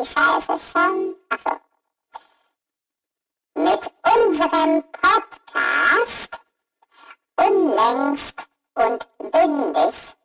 [0.00, 1.14] die Scheiße schon?
[1.28, 1.60] Achso.
[3.54, 3.80] Mit
[4.16, 6.40] unserem Podcast
[7.36, 10.16] Unlängst und bündig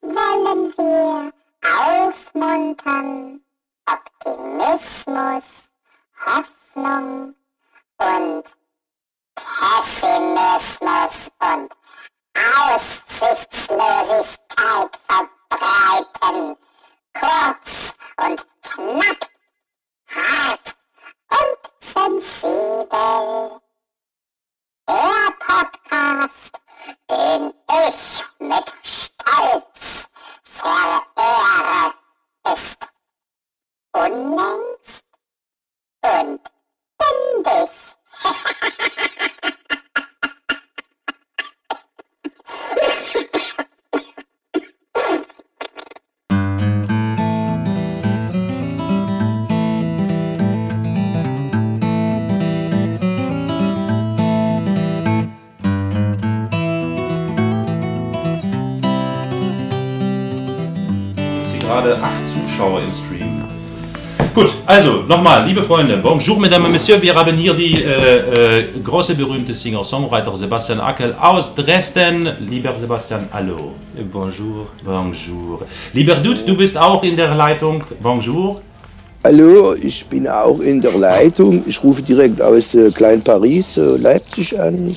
[0.00, 3.44] wollen wir aufmuntern,
[3.86, 5.44] Optimismus,
[6.26, 7.36] Hoffnung
[7.98, 8.44] und
[9.36, 11.72] Pessimismus und
[12.34, 16.56] Aussichtslosigkeit verbreiten.
[17.14, 19.30] Kurz und knapp,
[20.06, 20.76] hart
[21.30, 23.60] und sensibel.
[24.88, 26.60] Der Podcast,
[27.10, 27.52] den
[27.86, 30.08] ich mit Stolz
[30.44, 31.94] verehre,
[32.52, 32.78] ist
[33.92, 34.67] unlängst
[64.68, 69.14] also nochmal, liebe Freunde, bonjour mesdames et messieurs, wir haben hier die äh, äh, große
[69.14, 72.28] berühmte Singer-Songwriter Sebastian Ackel aus Dresden.
[72.50, 73.72] Lieber Sebastian, hallo.
[74.12, 74.66] Bonjour.
[74.84, 75.62] Bonjour.
[75.94, 77.82] Lieber Dude, du bist auch in der Leitung.
[78.02, 78.60] Bonjour.
[79.24, 81.64] Hallo, ich bin auch in der Leitung.
[81.66, 84.94] Ich rufe direkt aus äh, Klein Paris, äh, Leipzig an.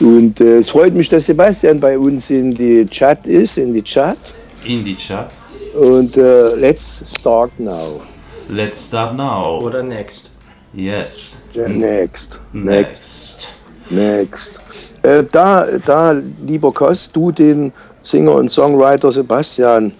[0.00, 3.82] Und äh, es freut mich, dass Sebastian bei uns in die Chat ist, in die
[3.82, 4.16] Chat.
[4.64, 5.30] In die Chat.
[5.74, 8.00] Und äh, let's start now.
[8.48, 9.60] Let's start now.
[9.60, 10.30] Oder next.
[10.72, 11.36] Yes.
[11.54, 13.48] Next, next,
[13.90, 14.60] Next.
[14.60, 14.60] next.
[15.02, 19.92] Äh, da, da, lieber Kost, du den Singer und Songwriter Sebastian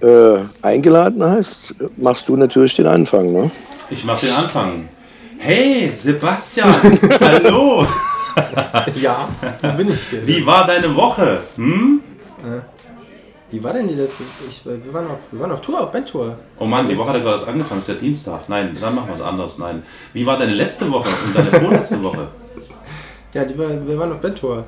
[0.00, 3.50] äh, eingeladen hast, machst du natürlich den Anfang, ne?
[3.90, 4.88] Ich mach den Anfang.
[5.38, 6.74] Hey, Sebastian,
[7.20, 7.86] hallo.
[9.00, 9.28] Ja,
[9.62, 10.26] wo bin ich hier?
[10.26, 11.40] Wie war deine Woche?
[11.56, 12.02] Hm?
[13.50, 14.24] Wie war denn die letzte?
[14.46, 16.36] Ich, wir, waren auf, wir waren auf Tour, auf Bandtour.
[16.58, 18.48] Oh Mann, die Woche hat ja gerade erst angefangen, ist ja Dienstag.
[18.48, 19.58] Nein, dann machen wir es anders.
[19.58, 19.82] Nein.
[20.12, 22.28] Wie war deine letzte Woche und deine vorletzte Woche?
[23.34, 24.64] Ja, die wir waren auf Bandtour.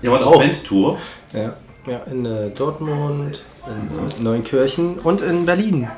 [0.00, 0.38] Ihr wart auf.
[0.38, 0.98] Bandtour.
[1.32, 5.88] Ja, ja in äh, Dortmund, in Neunkirchen und in Berlin.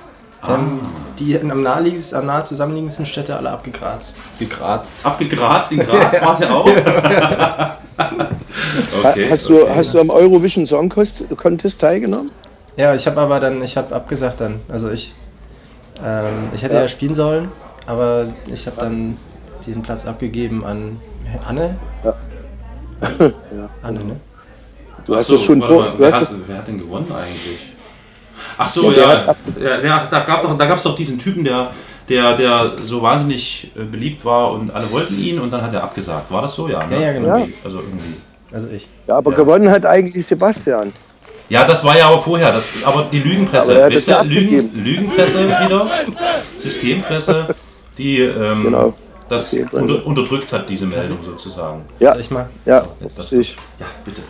[0.46, 0.80] Wir haben
[1.18, 4.18] die am, naheliegendsten- am nahe zusammenliegendsten Städte alle abgegrast.
[4.38, 5.04] Gegratzt.
[5.04, 6.66] Abgegrast in Graz, wart ihr auch?
[9.04, 9.72] okay, hast, du, okay.
[9.74, 12.30] hast du am Eurovision Song Contest teilgenommen?
[12.76, 14.60] Ja, ich habe aber dann, ich habe abgesagt dann.
[14.68, 15.14] Also ich,
[16.04, 16.82] ähm, ich hätte ja.
[16.82, 16.88] Ja.
[16.88, 17.48] spielen sollen,
[17.86, 19.16] aber ich habe dann
[19.66, 21.00] diesen Platz abgegeben an
[21.48, 21.76] Anne.
[22.04, 22.14] Ja.
[23.82, 24.16] Anne, ne?
[25.06, 25.82] Du hast so, es schon warte vor.
[25.82, 27.58] mal, Du wer, hast hat, wer hat denn gewonnen eigentlich?
[28.58, 29.26] Ach so, Ja, ja.
[29.26, 31.70] hat ja, ja da gab doch, da gab's doch diesen Typen, der,
[32.08, 35.82] der, der so wahnsinnig äh, beliebt war und alle wollten ihn und dann hat er
[35.82, 36.30] abgesagt.
[36.30, 36.68] War das so?
[36.68, 36.94] Ja, ne?
[36.96, 37.36] Ja, ja, genau.
[37.36, 38.16] Irgendwie, Also irgendwie.
[38.52, 38.86] Also ich.
[39.06, 39.36] ja, aber Ja.
[39.38, 40.92] gewonnen hat eigentlich Sebastian.
[41.48, 42.50] Ja, das war ja aber vorher.
[42.52, 44.84] Das, aber die Lügenpresse, Aber er es ja ihr, Lügen.
[44.84, 45.86] Lügenpresse wieder,
[46.60, 47.54] Systempresse,
[47.98, 48.94] die ähm, Genau.
[49.28, 51.82] das unter, unterdrückt hat, diese Meldung sozusagen.
[52.00, 52.48] Ja, Soll ich mal?
[52.64, 53.56] ja, Jetzt das ich.
[53.78, 54.22] Ja, bitte.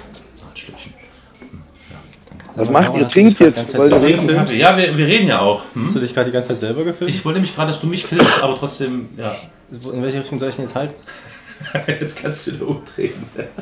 [2.56, 3.04] Was macht ihr?
[3.04, 3.74] Hast du dich Trinkt jetzt?
[3.74, 4.26] ihr reden?
[4.26, 4.50] gefilmt?
[4.50, 5.62] Ja, wir, wir reden ja auch.
[5.74, 5.84] Hm?
[5.84, 7.14] Hast du dich gerade die ganze Zeit selber gefilmt?
[7.14, 9.34] Ich wollte nämlich gerade, dass du mich filmst, aber trotzdem, ja.
[9.92, 10.94] In welche Richtung soll ich denn jetzt halten?
[11.86, 13.14] Jetzt kannst du ihn umdrehen.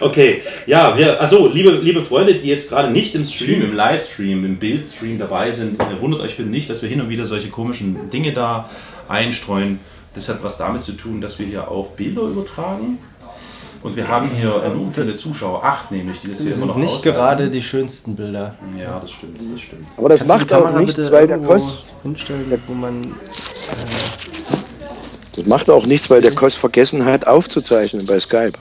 [0.00, 4.44] Okay, ja, wir, also liebe, liebe Freunde, die jetzt gerade nicht im Stream, im Livestream,
[4.44, 7.48] im Bildstream dabei sind, äh, wundert euch bitte nicht, dass wir hin und wieder solche
[7.48, 8.70] komischen Dinge da
[9.08, 9.80] einstreuen.
[10.14, 12.98] Das hat was damit zu tun, dass wir hier auch Bilder übertragen.
[13.82, 16.74] Und wir haben hier enorm viele Zuschauer, acht nämlich, die das hier Das immer noch
[16.74, 17.16] sind nicht aushalten.
[17.18, 18.54] gerade die schönsten Bilder.
[18.78, 19.86] Ja, das stimmt, das stimmt.
[19.96, 21.84] Aber das Kannst macht auch nichts, weil der Kost.
[22.02, 23.02] hinstellen, wo man
[25.36, 28.52] Das macht auch nichts, weil der Kost vergessen hat, aufzuzeichnen bei Skype.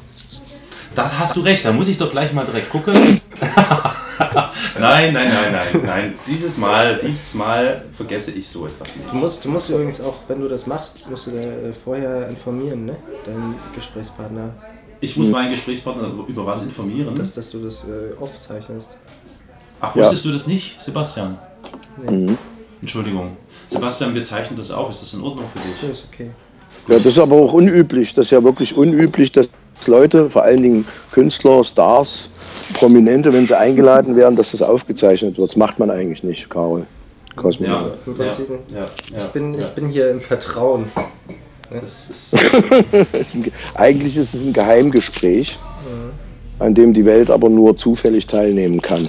[0.93, 2.93] Da hast du recht, da muss ich doch gleich mal direkt gucken.
[4.79, 6.13] nein, nein, nein, nein, nein.
[6.25, 9.11] Dieses Mal, dieses Mal vergesse ich so etwas nicht.
[9.11, 12.29] Du musst, du musst übrigens auch, wenn du das machst, musst du da äh, vorher
[12.29, 12.95] informieren, ne?
[13.25, 14.51] Deinen Gesprächspartner,
[15.01, 17.15] Ich muss meinen Gesprächspartner über was informieren.
[17.15, 18.91] dass, dass du das äh, aufzeichnest.
[19.81, 20.03] Ach, Ja.
[20.03, 21.37] wusstest du das nicht, Sebastian?
[22.09, 22.37] Mhm.
[22.81, 23.37] Entschuldigung.
[23.69, 24.89] Sebastian, wir zeichnen das auf.
[24.89, 25.99] Ist das in Ordnung für Ja, dich?
[25.99, 26.29] ist okay.
[26.87, 28.13] Ja, das ist aber auch unüblich.
[28.13, 29.49] Das ist ja wirklich unüblich, dass
[29.87, 32.29] Leute, vor allen Dingen Künstler, Stars,
[32.75, 35.49] Prominente, wenn sie eingeladen werden, dass das aufgezeichnet wird.
[35.49, 36.85] Das macht man eigentlich nicht, Karol.
[37.35, 37.65] Kosmo.
[37.67, 38.49] Ja, Im ja, Prinzip.
[38.69, 38.85] ja, ja.
[39.25, 39.59] Ich bin, ja.
[39.65, 40.85] ich bin hier im Vertrauen.
[41.81, 45.57] Das ist, Eigentlich ist es ein Geheimgespräch,
[46.59, 49.07] an dem die Welt aber nur zufällig teilnehmen kann.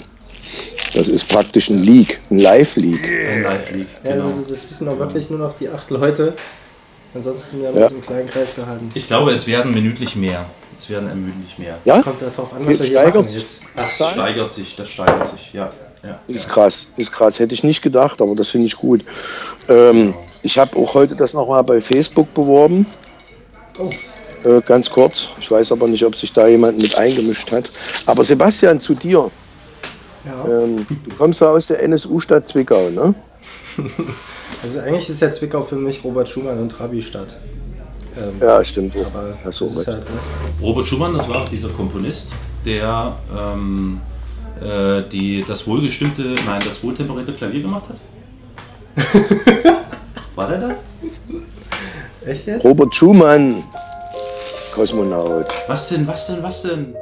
[0.95, 3.03] Das ist praktisch ein Leak, ein Live-Leak.
[3.05, 3.87] Ein Live-Leak.
[4.05, 4.27] Ja, Genau.
[4.27, 6.33] also das wissen auch wirklich nur noch die acht Leute.
[7.15, 7.85] Ansonsten wir haben Ja.
[7.85, 8.91] uns im kleinen Kreis gehalten.
[8.95, 10.47] Ich glaube, es werden minütlich mehr.
[10.79, 11.79] Es werden minütlich mehr.
[11.85, 12.03] Ja?
[12.03, 13.59] Kommt darauf an, was wir hier machen jetzt.
[13.75, 15.73] Das steigert sich, das steigert sich, ja.
[16.05, 16.21] ja.
[16.29, 17.39] Ist krass, ist krass.
[17.39, 19.03] Hätte ich nicht gedacht, aber das finde ich gut.
[19.69, 20.15] Ähm,
[20.47, 22.87] ich habe auch heute das nochmal bei Facebook beworben.
[24.45, 25.31] Äh, ganz kurz.
[25.41, 27.69] Ich weiß aber nicht, ob sich da jemand mit eingemischt hat.
[28.07, 29.31] Aber Sebastian, zu dir.
[30.25, 30.45] Ja.
[30.49, 33.15] Ähm, du kommst ja aus der NSU-Stadt Zwickau, ne?
[34.63, 37.37] Also eigentlich ist ja Zwickau für mich Robert Schumann und Trabi-Stadt.
[38.17, 38.97] Ähm, Ja, stimmt.
[38.97, 40.05] Aber Hast du halt, ne?
[40.63, 42.33] Robert Schumann, das war dieser Komponist,
[42.65, 44.01] der ähm,
[44.61, 47.97] äh, die, das wohlgestimmte, nein, das wohltemperierte Klavier gemacht hat.
[50.37, 50.85] War der das?
[52.27, 52.65] Echt jetzt?
[52.65, 53.65] Robert Schumann,
[54.75, 55.47] Kosmonaut.
[55.67, 56.95] Was denn, was denn, was denn?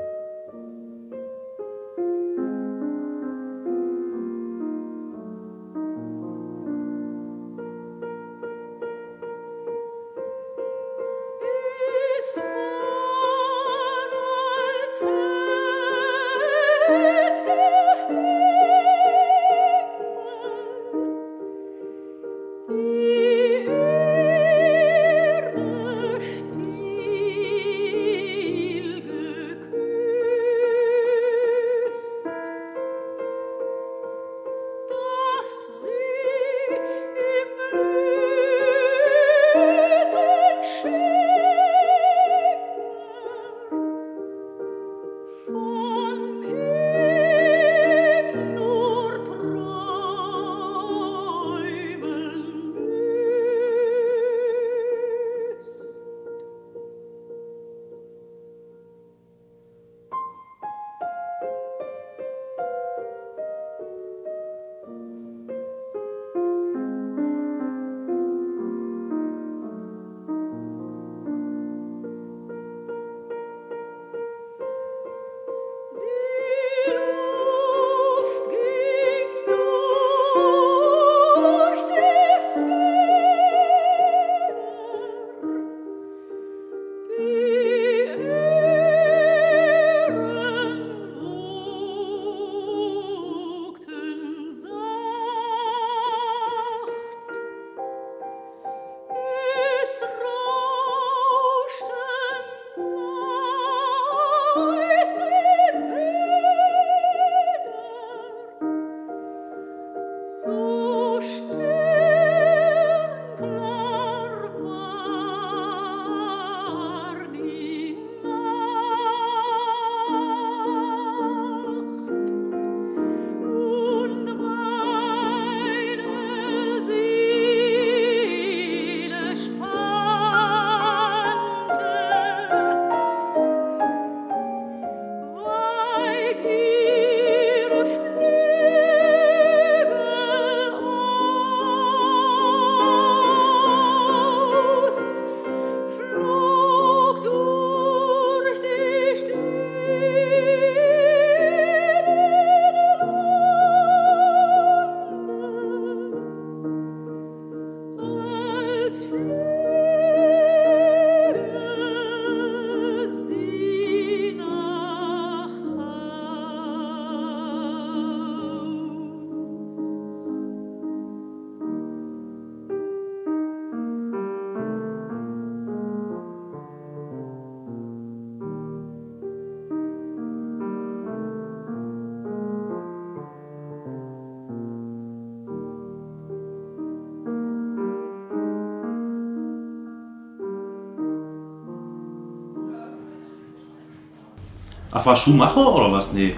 [194.96, 196.12] Ach, war Schuhmacher oder was?
[196.12, 196.34] Nee.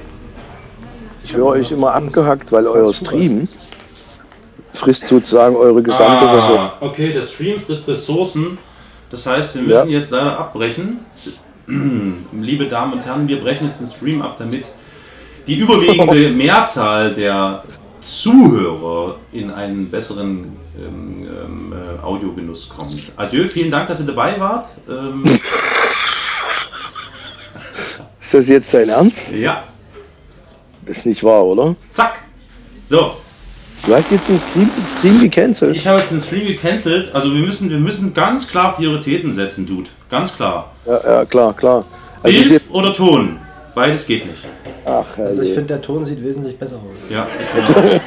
[1.22, 3.48] Ich höre euch immer abgehackt, weil euer Stream
[4.72, 6.58] frisst sozusagen eure gesamte Version.
[6.58, 8.56] Ah, okay, der Stream frisst Ressourcen.
[9.10, 9.98] Das heißt, wir müssen Ja.
[9.98, 11.00] jetzt leider abbrechen.
[12.32, 14.66] Liebe Damen und Herren, wir brechen jetzt den Stream ab, damit
[15.46, 17.62] die überwiegende Mehrzahl der
[18.00, 23.12] Zuhörer in einen besseren ähm, ähm, äh, Audiogenuss kommt.
[23.16, 24.66] Adieu, vielen Dank, dass ihr dabei wart.
[24.88, 25.24] Ähm,
[28.26, 29.30] Ist das jetzt dein Ernst?
[29.30, 29.62] ja,
[30.84, 31.76] Das ist nicht wahr, oder?
[31.90, 32.14] zack.
[32.88, 33.12] So,
[33.86, 34.68] Du hast jetzt den Stream,
[34.98, 35.76] Stream gecancelt.
[35.76, 37.14] ich habe jetzt den Stream gecancelt.
[37.14, 39.90] Also wir müssen, wir müssen ganz klar Prioritäten setzen, Dude.
[40.10, 40.72] Ganz klar.
[40.86, 41.84] Ja, ja, klar, klar.
[42.20, 43.38] Also ist Bild jetzt, oder Ton?
[43.76, 44.42] Beides geht nicht.
[44.84, 46.96] Ach, Also ich finde, der Ton sieht wesentlich besser aus.
[47.08, 48.00] Ja, ich finde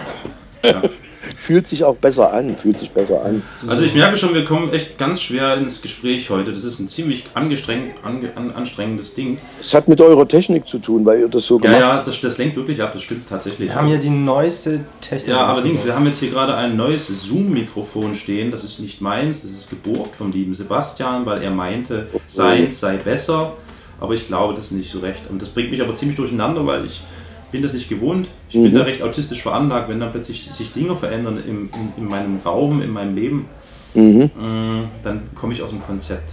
[0.63, 0.89] auch.
[1.49, 3.41] fühlt sich auch besser an, fühlt sich besser an.
[3.65, 6.51] Also ich merke schon, wir kommen echt ganz schwer ins Gespräch heute.
[6.51, 9.37] Das ist ein ziemlich angestrengt, ange, an, anstrengendes Ding.
[9.59, 12.21] Es hat mit eurer Technik zu tun, weil ihr das so Ja, gemacht ja, das,
[12.21, 13.69] das lenkt wirklich ab, das stimmt tatsächlich.
[13.69, 15.29] Wir haben hier die neueste Technik.
[15.29, 18.51] Ja, allerdings, wir haben jetzt hier gerade ein neues Zoom-Mikrofon stehen.
[18.51, 22.97] Das ist nicht meins, das ist geborgt vom lieben Sebastian, weil er meinte, seins sei
[22.97, 23.53] besser.
[23.99, 25.23] Aber ich glaube das nicht so recht.
[25.31, 27.01] Und das bringt mich aber ziemlich durcheinander, weil ich
[27.51, 28.27] bin das nicht gewohnt.
[28.49, 32.07] Ich bin da recht autistisch veranlagt, wenn dann plötzlich sich Dinge verändern im, in, in
[32.07, 33.45] meinem Raum, in meinem Leben,
[33.95, 34.29] Mhm.
[34.39, 36.29] mh, dann komme ich aus dem Konzept.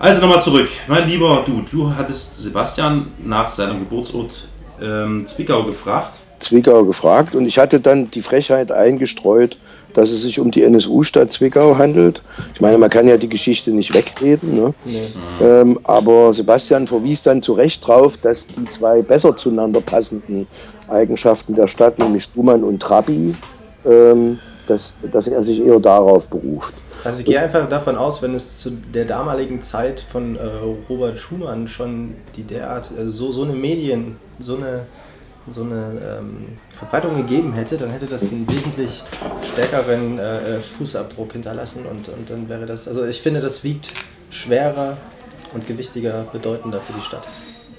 [0.00, 0.68] Also nochmal zurück.
[0.88, 4.48] Mein lieber du, du hattest Sebastian nach seinem Geburtsort
[4.82, 6.18] ähm, Zwickau gefragt.
[6.40, 9.58] Zwickau gefragt und ich hatte dann die Frechheit eingestreut,
[9.94, 12.22] dass es sich um die NSU-Stadt Zwickau handelt.
[12.54, 14.74] Ich meine, man kann ja die Geschichte nicht wegreden, ne?
[15.40, 20.46] ähm, aber Sebastian verwies dann zu Recht drauf, dass die zwei besser zueinander passenden
[20.88, 23.34] Eigenschaften der Stadt, nämlich Stumann und Trabi,
[23.84, 26.74] ähm, dass, dass er sich eher darauf beruft.
[27.04, 30.40] Also ich gehe einfach davon aus, wenn es zu der damaligen Zeit von äh,
[30.88, 34.86] Robert Schumann schon die derart äh, so, so eine Medien, so eine,
[35.50, 39.02] so eine ähm, Verbreitung gegeben hätte, dann hätte das einen wesentlich
[39.52, 43.88] stärkeren äh, äh, Fußabdruck hinterlassen und, und dann wäre das, also ich finde, das wiegt
[44.30, 44.96] schwerer
[45.52, 47.26] und gewichtiger, bedeutender für die Stadt.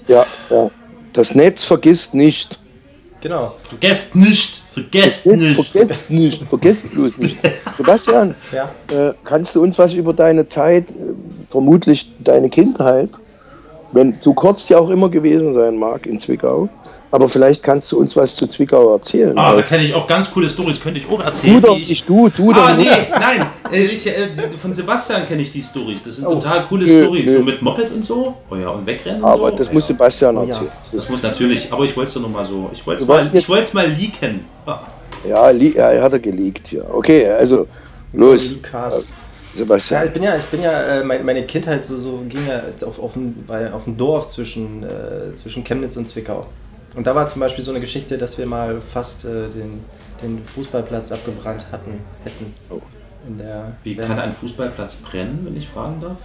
[0.06, 0.70] Ja, ja.
[1.12, 2.58] Das Netz vergisst nicht.
[3.20, 3.54] Genau.
[3.62, 5.70] Vergesst nicht, vergesst Netz nicht.
[5.70, 7.38] vergesst nicht, vergesst bloß nicht.
[7.78, 8.68] Sebastian, Ja.
[8.90, 11.14] Äh, kannst du uns was über deine Zeit, äh,
[11.48, 13.10] vermutlich deine Kindheit,
[13.92, 16.68] wenn so kurz die auch immer gewesen sein mag in Zwickau,
[17.14, 19.38] aber vielleicht kannst du uns was zu Zwickau erzählen.
[19.38, 21.62] Ah, da kenne ich auch ganz coole Stories, könnte ich auch du erzählen.
[21.62, 23.46] doch die ich- nicht, du, du Ah, doch nee, nein.
[23.72, 24.28] Äh, Ich, äh,
[24.60, 26.00] von Sebastian kenne ich die Stories.
[26.04, 26.34] Das sind Oh.
[26.34, 27.26] total coole Nö, Stories.
[27.30, 27.36] nö.
[27.38, 28.34] So mit Moped und so.
[28.50, 29.56] Oh ja, und wegrennen und Aber so.
[29.56, 29.72] das ja.
[29.74, 30.42] muss Sebastian Ja.
[30.42, 30.70] erzählen.
[30.92, 32.68] Das muss natürlich, aber ich wollte es doch nochmal so.
[32.72, 34.40] Ich wollte es Du mal, wolltest jetzt- ich wollte es mal leaken.
[34.66, 34.80] Ah.
[35.28, 36.84] Ja, li ja, er hat er geleakt hier.
[36.92, 37.66] Okay, also
[38.12, 38.94] los, Lukas.
[38.94, 40.06] äh, Ja, Sebastian.
[40.08, 42.82] ich bin ja, ich bin ja, äh, meine, meine Kindheit so, so ging ja jetzt
[42.84, 46.46] auf, auf, ein, war ja auf ein Dorf zwischen, äh, zwischen Chemnitz und Zwickau.
[46.94, 49.84] Und da war zum Beispiel so eine Geschichte, dass wir mal fast äh, den,
[50.22, 52.54] den Fußballplatz abgebrannt hatten, hätten.
[52.70, 52.80] Oh.
[53.26, 56.16] In der, Wie der, kann ein Fußballplatz brennen, wenn ich fragen darf?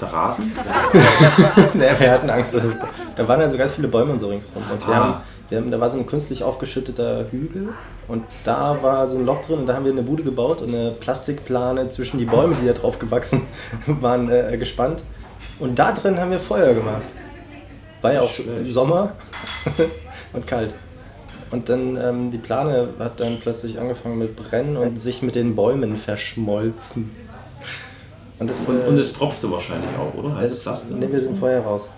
[0.00, 0.52] Der Rasen?
[1.74, 2.76] naja, wir hatten Angst, dass es,
[3.16, 4.62] da waren ja so ganz viele Bäume und so ringsrum.
[4.70, 4.98] Und wir Ah.
[4.98, 5.14] haben,
[5.48, 7.68] wir haben, da war so ein künstlich aufgeschütteter Hügel
[8.06, 10.74] und da war so ein Loch drin und da haben wir eine Bude gebaut und
[10.74, 13.42] eine Plastikplane zwischen die Bäume, die da drauf gewachsen
[13.86, 15.04] waren, äh, gespannt.
[15.58, 17.02] Und da drin haben wir Feuer gemacht.
[18.02, 18.70] War ja auch Schlecht.
[18.70, 19.12] Sommer
[20.32, 20.72] und kalt.
[21.50, 25.54] Und dann ähm, die Plane hat dann plötzlich angefangen mit Brennen und sich mit den
[25.54, 27.10] Bäumen verschmolzen.
[28.38, 30.36] Und, das, Und, äh, und es tropfte wahrscheinlich auch, oder?
[30.36, 30.90] Heißt es es, das?
[30.90, 31.88] nee, wir sind vorher raus.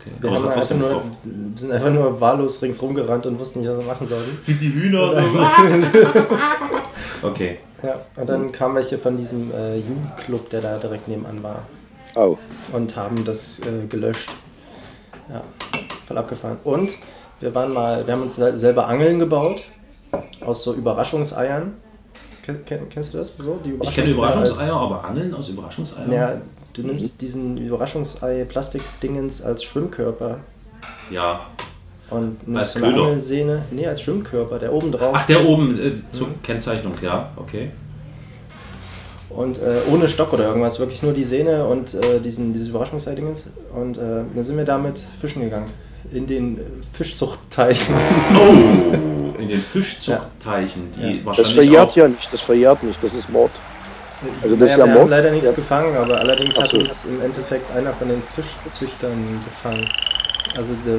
[0.00, 0.10] Okay.
[0.20, 1.02] Wir es haben einfach nur,
[1.56, 4.38] sind einfach nur wahllos ringsrum gerannt und wussten nicht, was wir machen sollten.
[4.44, 5.12] Wie die Hühner.
[7.22, 7.58] okay.
[7.82, 11.62] Ja, und dann kamen welche von diesem äh, Jugendclub, der da direkt nebenan war,
[12.14, 12.36] Au.
[12.72, 14.30] und haben das äh, gelöscht.
[15.28, 15.42] Ja,
[16.06, 16.56] voll abgefahren.
[16.64, 16.88] Und
[17.40, 19.60] wir waren mal, wir haben uns sel- selber Angeln gebaut
[20.44, 21.74] aus so Überraschungseiern.
[22.44, 23.32] Ken, ken, kennst du das?
[23.36, 26.12] So, die Ich kenne Überraschungseier aber Angeln aus Überraschungseiern?
[26.12, 26.40] Ja,
[26.72, 30.38] du nimmst diesen Überraschungsei-Plastikdingens als Schwimmkörper
[31.10, 31.40] Ja.
[32.10, 33.02] und Als so eine Köder.
[33.04, 33.62] Angelsehne.
[33.72, 35.12] Nee, als Schwimmkörper, der oben drauf.
[35.14, 37.70] Ach, der oben äh, zur Kennzeichnung, ja, okay.
[39.28, 43.42] Und äh, ohne Stock oder irgendwas, wirklich nur die Sehne und äh, diesen, dieses Überraschungsei-Dingens.
[43.74, 45.66] Und äh, dann sind wir damit fischen gegangen.
[46.12, 46.60] In den
[46.92, 47.94] Fischzuchtteichen.
[48.34, 51.32] Oh, in den Fischzuchtteichen, die Ja.
[51.34, 53.50] Das verjährt auch, ja nicht, das verjährt nicht, das ist Mord.
[54.42, 55.02] Also das ist ja, ja wir Mord.
[55.04, 55.54] haben leider nichts Ja.
[55.54, 56.78] gefangen, aber allerdings Ach hat so.
[56.78, 59.88] uns im Endeffekt einer von den Fischzüchtern gefangen.
[60.56, 60.98] Also der,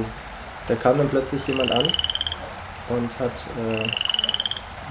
[0.67, 3.89] da kam dann plötzlich jemand an und hat äh,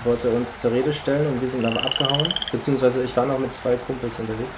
[0.05, 2.33] wollte uns zur Rede stellen und wir sind dann abgehauen.
[2.53, 4.51] Beziehungsweise ich war noch mit zwei Kumpels unterwegs.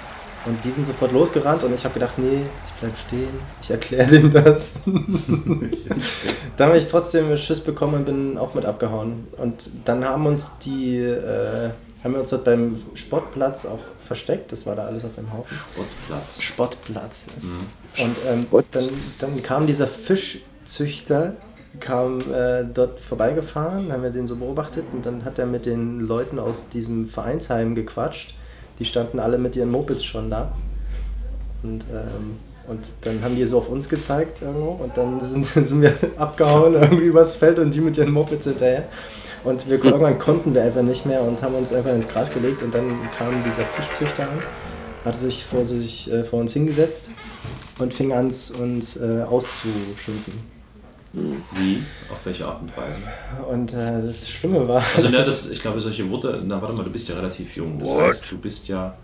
[0.45, 2.41] Und die sind sofort losgerannt und ich habe gedacht, nee,
[2.79, 3.29] bleib stehen,
[3.61, 4.75] ich erkläre dem das.
[6.57, 9.27] dann habe ich trotzdem Schiss bekommen und bin auch mit abgehauen.
[9.37, 11.69] Und dann haben uns die, äh,
[12.03, 15.57] haben wir uns dort beim Sportplatz auch versteckt, das war da alles auf einem Haufen.
[15.71, 16.41] Sportplatz.
[16.41, 17.25] Sportplatz.
[17.99, 18.65] Und ähm, Sport.
[18.71, 21.33] dann, dann kam dieser Fischzüchter,
[21.79, 25.99] kam äh, dort vorbeigefahren, haben wir den so beobachtet und dann hat er mit den
[25.99, 28.35] Leuten aus diesem Vereinsheim gequatscht.
[28.79, 30.53] Die standen alle mit ihren Mopeds schon da.
[31.61, 32.37] Und, ähm,
[32.69, 36.75] und dann haben die so auf uns gezeigt irgendwo und dann sind, sind wir abgehauen
[36.75, 38.87] irgendwie übers Feld und die mit ihren Mopeds hinterher.
[39.43, 42.63] Und wir, irgendwann konnten wir einfach nicht mehr und haben uns einfach ins Gras gelegt
[42.63, 44.39] und dann kam dieser Fischzüchter an,
[45.03, 47.11] hatte sich vor, sich, äh, vor uns hingesetzt
[47.79, 50.59] und fing an, uns äh, auszuschimpfen.
[51.13, 51.81] Wie?
[52.11, 52.97] Auf welche Art und Weise?
[53.49, 56.83] Und äh, das Schlimme war, Also, ne, das, ich glaube, solche Worte, na warte mal,
[56.83, 57.79] du bist ja relativ jung.
[57.79, 58.95] Das heißt, du bist ja,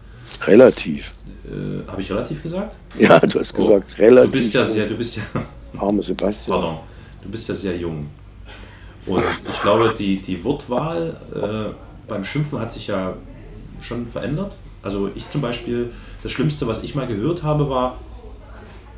[0.46, 1.12] Relativ.
[1.46, 2.76] äh, habe ich relativ gesagt?
[2.98, 4.32] Ja, du hast gesagt, Du relativ.
[4.34, 5.24] bist ja sehr, du bist ja,
[5.80, 6.58] Arme Sebastian.
[6.60, 6.78] pardon,
[7.24, 8.02] du bist ja sehr jung.
[9.06, 11.76] Und ich glaube, die, die Wortwahl äh,
[12.08, 13.14] beim Schimpfen hat sich ja
[13.82, 14.54] schon verändert.
[14.82, 15.92] Also ich zum Beispiel,
[16.24, 18.00] das Schlimmste, was ich mal gehört habe, war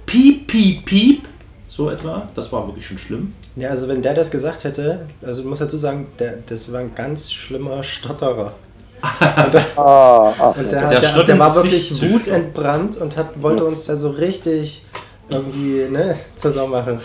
[0.06, 1.28] Piep, Piep, Piep.
[1.70, 2.28] So etwa.
[2.36, 3.34] Das war wirklich schon schlimm.
[3.56, 6.80] ja, also wenn der das gesagt hätte, also ich muss dazu sagen, der, das war
[6.80, 8.54] ein ganz schlimmer Stotterer.
[9.76, 13.96] Ah, ah, Und der, Der der, der, war wirklich wutentbrannt und hat, wollte uns da
[13.96, 14.84] so richtig
[15.30, 17.00] irgendwie ne, zur Sau machen.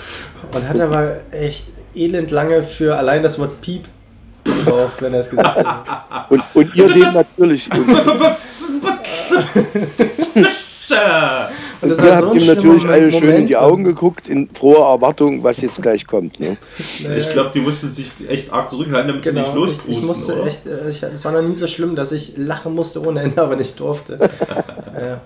[0.54, 3.84] Und hat aber echt elend lange für allein das Wort Piep
[4.44, 6.26] gebraucht, wenn er es gesagt hat.
[6.30, 7.68] und, und ihr den natürlich.
[9.32, 9.50] Und
[10.32, 11.48] Fische!
[11.82, 13.48] Und das ihr war habt so ein ihm natürlich alle schön in Moment.
[13.48, 16.38] die Augen geguckt, in froher Erwartung, was jetzt gleich kommt.
[16.38, 16.56] Ne?
[16.78, 19.92] Ich glaube, die mussten sich echt arg zurückhalten, damit sie nicht Genau, ich, losprusten.
[19.92, 20.46] ich musste oder?
[20.46, 23.42] echt, äh, ich, es war noch nie so schlimm, dass ich lachen musste ohne Ende,
[23.42, 24.18] aber nicht durfte.
[25.00, 25.20] ja.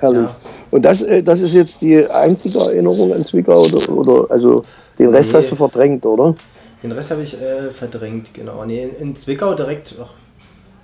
[0.00, 0.28] Herrlich.
[0.30, 0.36] Ja.
[0.70, 4.62] Und das, äh, das ist jetzt die einzige Erinnerung an Zwickau oder, oder also
[4.98, 5.38] den Rest Nee.
[5.38, 6.34] hast du verdrängt, oder?
[6.82, 8.64] Den Rest habe ich äh, verdrängt, genau.
[8.64, 10.10] Nee, in, in Zwickau direkt, ach,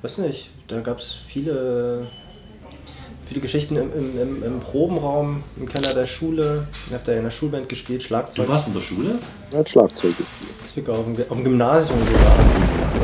[0.03, 2.07] weiß nicht, da gab es viele,
[3.31, 6.67] viele Geschichten im, im, im, im Probenraum, im Keller der Schule.
[6.89, 8.45] Ich habe da in der Schulband gespielt, Schlagzeug.
[8.47, 9.21] Du warst in der Schule?
[9.53, 10.51] Er hat Schlagzeug gespielt.
[10.65, 12.23] Zwickau, auf dem, auf dem Gymnasium sogar.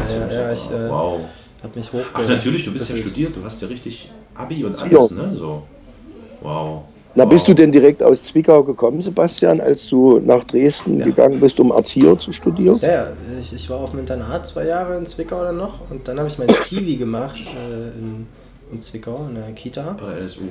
[0.08, 1.20] Ja, ja, ja, ich äh, wow.
[1.62, 2.00] habe mich hoch.
[2.12, 4.98] Ach, natürlich, du bist ja studiert, du hast ja richtig Abi und Ja.
[4.98, 5.32] alles, ne?
[5.38, 5.62] So.
[6.40, 6.82] Wow.
[7.14, 7.30] Na, wow.
[7.30, 11.06] bist du denn direkt aus Zwickau gekommen, Sebastian, als du nach Dresden Ja.
[11.06, 12.80] gegangen bist, um Erzieher zu studieren?
[12.82, 13.08] Ja, ja,
[13.40, 16.28] ich, ich war auf dem Internat zwei Jahre in Zwickau dann noch und dann habe
[16.28, 18.26] ich mein Zivi gemacht äh, in,
[18.72, 19.96] in Zwickau, in der Kita.
[20.00, 20.42] Bei der NSU.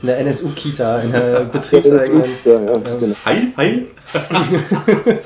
[0.00, 2.24] In der NSU-Kita, in der betriebseigenen.
[2.44, 3.16] Ja, ja, genau.
[3.24, 3.86] Heil, heil.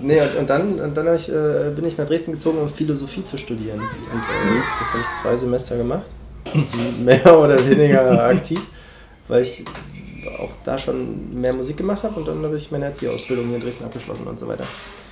[0.00, 3.24] Nee, und, und dann, und dann ich, äh, bin ich nach Dresden gezogen, um Philosophie
[3.24, 3.80] zu studieren.
[3.80, 6.04] Und äh, das habe ich zwei Semester gemacht.
[7.04, 8.60] mehr oder weniger aktiv,
[9.26, 9.64] weil ich
[10.40, 13.62] auch da schon mehr Musik gemacht habe und dann habe ich meine Erzieherausbildung hier in
[13.62, 14.64] Dresden abgeschlossen und so weiter.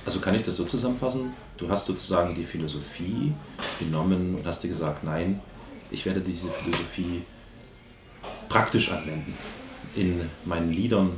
[0.07, 1.33] Also kann ich das so zusammenfassen?
[1.57, 3.33] Du hast sozusagen die Philosophie
[3.77, 5.41] genommen und hast dir gesagt, nein,
[5.91, 7.23] ich werde diese Philosophie
[8.47, 9.33] praktisch anwenden.
[9.97, 11.11] In meinen Liedern,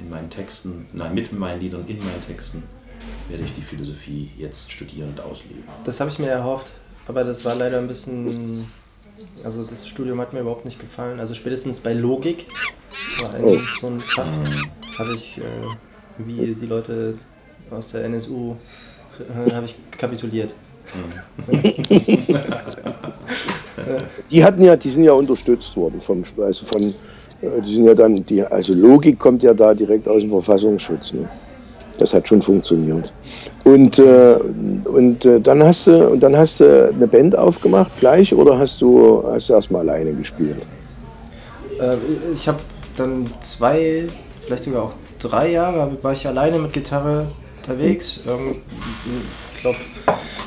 [0.00, 2.62] in meinen Texten, nein, mit meinen Liedern, in meinen Texten
[3.28, 5.62] werde ich die Philosophie jetzt studieren und ausleben.
[5.84, 6.72] Das habe ich mir erhofft,
[7.06, 8.66] aber das war leider ein bisschen.
[9.44, 11.20] Also das Studium hat mir überhaupt nicht gefallen.
[11.20, 12.46] Also spätestens bei Logik
[13.20, 13.58] war ein, Oh.
[13.78, 14.26] so ein Fach,
[14.98, 15.42] habe ich, äh,
[16.16, 17.18] wie die Leute
[17.74, 18.54] aus der NSU,
[19.20, 20.54] äh, habe ich kapituliert.
[24.30, 27.94] Die hatten ja, die sind ja unterstützt worden vom, also von, äh, die sind ja
[27.94, 31.12] dann, die, also Logik kommt ja da direkt aus dem Verfassungsschutz.
[31.12, 31.28] Ne?
[31.98, 33.12] Das hat schon funktioniert.
[33.64, 34.36] Und, äh,
[34.84, 38.80] und äh, dann hast du, und dann hast du eine Band aufgemacht gleich oder hast
[38.80, 40.56] du, hast du erstmal alleine gespielt?
[41.80, 41.96] Äh,
[42.32, 42.58] ich habe
[42.96, 44.06] dann zwei,
[44.44, 47.28] vielleicht sogar auch drei Jahre, war ich alleine mit Gitarre
[47.66, 48.20] unterwegs.
[48.26, 48.56] Ähm,
[49.56, 49.76] ich glaube,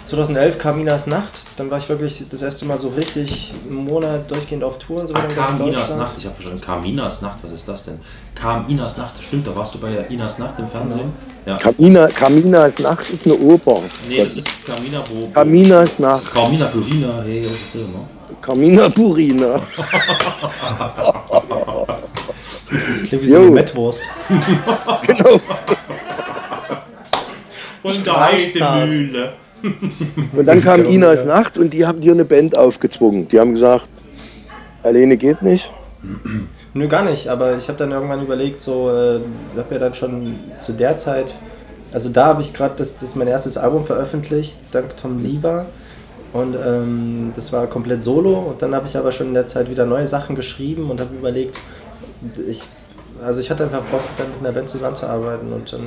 [0.03, 1.41] 2011 kam Minas Nacht.
[1.58, 5.08] Dann war ich wirklich das erste Mal so richtig einen Monat durchgehend auf Tour und
[5.08, 5.99] so Ah, kam Inas Deutschland.
[5.99, 7.99] Nacht, ich habe verstanden, kam Inas Nacht, was ist das denn?
[8.36, 11.12] Kam Inas Nacht, stimmt, da warst du bei der Inas Nacht im Fernsehen?
[11.45, 11.58] Ja.
[11.58, 13.82] Kamina, Kaminas Nacht ist eine Oper.
[14.08, 15.27] Nee, das ist Kamina, wo.
[15.30, 18.08] Kaminas Nacht, Kamina Burina, hey, was ist das immer?
[18.41, 19.62] Kamina Burina.
[22.69, 24.01] Das klingt wie so eine Mettwurst.
[24.27, 25.39] genau.
[27.93, 28.26] Von der.
[28.26, 29.34] Heidemühle.
[30.34, 31.36] Und dann kam Genau, Inas ja.
[31.36, 33.28] Nacht und die haben dir eine Band aufgezwungen.
[33.28, 33.89] Die haben gesagt,
[34.84, 35.71] alleine geht nicht.
[36.73, 39.93] Nö, gar nicht, aber ich habe dann irgendwann überlegt, so, äh, ich habe ja dann
[39.95, 41.34] schon zu der Zeit,
[41.91, 45.65] also da habe ich gerade das, das mein erstes Album veröffentlicht, dank Tom Lever.
[46.34, 49.71] Und ähm, das war komplett solo und dann habe ich aber schon in der Zeit
[49.71, 51.58] wieder neue Sachen geschrieben und habe überlegt,
[52.47, 52.62] ich,
[53.26, 55.82] also ich hatte einfach Bock, dann mit einer Band zusammenzuarbeiten und dann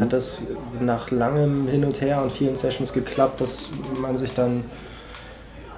[0.00, 0.42] hat das
[0.80, 4.64] nach langem Hin und Her und vielen Sessions geklappt, dass man sich dann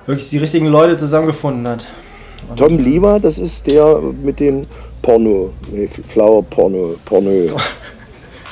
[0.06, 1.86] wirklich die richtigen Leute zusammengefunden hat.
[2.48, 4.66] Und, Tom Lever, das ist der mit den
[5.02, 7.30] Porno, nee, Flower Porno, Porno.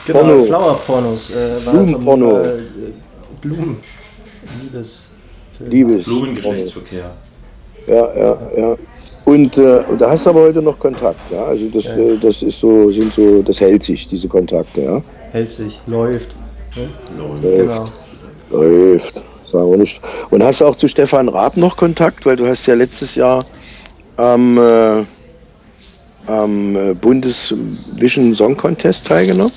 [0.06, 0.44] Genau, Porno.
[0.44, 1.30] Flower-Pornos.
[1.30, 2.40] Äh, war Blumenporno.
[2.42, 2.62] Äh,
[3.40, 3.76] Blumen.
[4.62, 5.08] Liebes.
[5.60, 6.04] Liebes.
[6.04, 7.10] Blumengeschlechtsverkehr.
[7.86, 8.76] Ja, ja, ja.
[9.24, 11.44] Und, äh, und da hast du aber heute noch Kontakt, ja.
[11.44, 11.96] Also das, Ja.
[11.96, 15.02] äh, das ist so, sind so, das hält sich, diese Kontakte, ja.
[15.32, 16.34] Hält sich, läuft.
[16.76, 16.88] Ne?
[17.18, 17.38] Lol.
[17.40, 17.84] Genau.
[18.50, 20.00] Läuft, sagen wir nicht.
[20.30, 23.42] Und hast du auch zu Stefan Raab noch Kontakt, weil du hast ja letztes Jahr
[24.16, 25.04] am, äh,
[26.26, 29.52] am äh, Bundesvision Song Contest teilgenommen?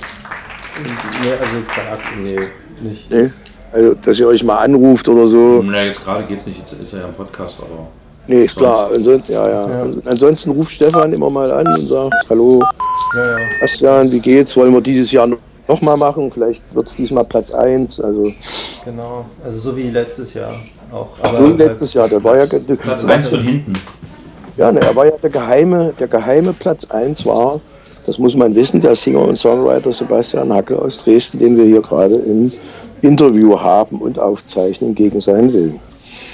[1.24, 3.12] Nee, also jetzt bei Akt, nee, nicht.
[3.12, 3.32] Nee?
[3.74, 5.62] Also, dass ihr euch mal anruft oder so.
[5.64, 7.88] Na, jetzt gerade geht's nicht, jetzt ist er ja im Podcast, aber.
[8.28, 8.90] Nee, ist klar.
[8.96, 9.70] Ansonsten, ja, ja.
[9.70, 9.86] Ja.
[10.06, 12.62] Ansonsten ruft Stefan immer mal an und sagt, hallo,
[13.16, 13.38] Ja, ja.
[13.62, 14.56] Bastian, wie geht's?
[14.58, 15.28] Wollen wir dieses Jahr
[15.68, 16.30] noch mal machen?
[16.32, 18.00] Vielleicht wird es diesmal Platz 1.
[18.02, 18.32] Also
[18.86, 19.26] Genau.
[19.44, 20.52] Also so wie letztes Jahr
[20.94, 21.10] auch.
[21.38, 23.74] so letztes Jahr, der war ja, ge- Platz 1 von hinten.
[24.58, 27.60] ja, ne, er war ja der geheime, der geheime Platz 1 war,
[28.06, 31.82] das muss man wissen, der Singer und Songwriter Sebastian Hackel aus Dresden, den wir hier
[31.82, 32.50] gerade im
[33.02, 35.80] Interview haben und aufzeichnen gegen seinen Willen.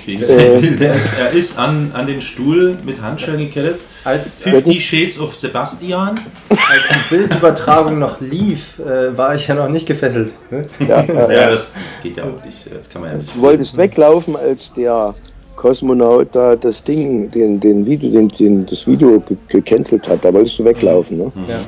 [0.06, 0.58] Gegen Äh.
[0.98, 3.80] ist, er ist an, an den Stuhl mit Handschellen gekettet.
[4.04, 6.20] Als, 50 Shades of Sebastian.
[6.50, 10.34] als die Bildübertragung noch lief, äh, war ich ja noch nicht gefesselt.
[10.52, 10.68] Ne?
[10.80, 12.58] Ja, äh, Ja, das geht ja auch nicht.
[12.74, 13.36] Das kann man ja nicht.
[13.36, 15.13] Du wolltest weglaufen, als der
[15.56, 20.26] Kosmonaut da das Ding, den, den Video, den, den, das Video ge gecancelt hat.
[20.26, 21.18] Da wolltest du weglaufen.
[21.18, 21.32] Ne?
[21.48, 21.60] Ja.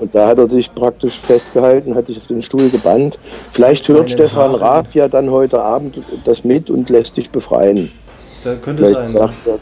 [0.00, 3.18] Und da hat er dich praktisch festgehalten, hat dich auf den Stuhl gebannt.
[3.50, 4.54] Vielleicht hört Meine Stefan.
[4.54, 7.90] Raab ja dann heute Abend das mit und lässt dich befreien.
[8.44, 9.16] Da könnte Vielleicht sein.
[9.16, 9.58] sagt er,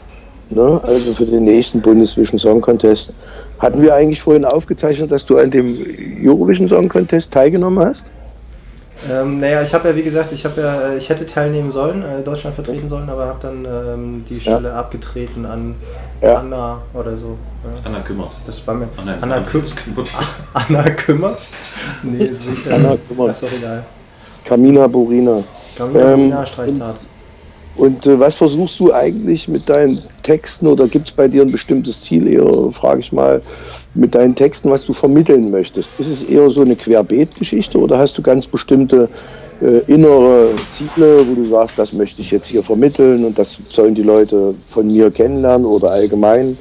[0.49, 3.13] ne, also für den nächsten Bundesvision Song Contest.
[3.59, 5.77] Hatten wir eigentlich vorhin aufgezeichnet, dass du an dem
[6.23, 8.05] Eurovision Song Contest teilgenommen hast?
[9.09, 12.03] Ähm, naja, ich habe ja, wie gesagt, ich habe ja, äh, ich hätte teilnehmen sollen,
[12.03, 15.75] äh, Deutschland vertreten sollen, aber habe dann ähm, die Stelle abgetreten an
[16.21, 16.35] Ja.
[16.35, 17.37] Anna oder so.
[17.63, 17.79] Ja.
[17.89, 18.29] Anna kümmert.
[18.45, 18.89] Das war mir.
[18.97, 20.09] Nein, Anna, Anna Kü ist kein Wort.
[20.53, 21.39] Anna kümmert?
[22.03, 22.75] Nee, das ist ja.
[22.75, 23.29] Anna kümmert.
[23.29, 23.83] Das ist doch egal.
[24.45, 25.43] Kamina Burina.
[25.77, 26.97] Camilla Ähm, ähm, streicht hart.
[27.75, 31.51] Und äh, was versuchst du eigentlich mit deinen Texten oder gibt es bei dir ein
[31.51, 33.41] bestimmtes Ziel eher, frage ich mal,
[33.93, 35.99] mit deinen Texten, was du vermitteln möchtest?
[35.99, 39.09] Ist es eher so eine Querbeet-Geschichte oder hast du ganz bestimmte
[39.61, 43.95] äh, innere Ziele, wo du sagst, das möchte ich jetzt hier vermitteln und das sollen
[43.95, 46.57] die Leute von mir kennenlernen oder allgemein?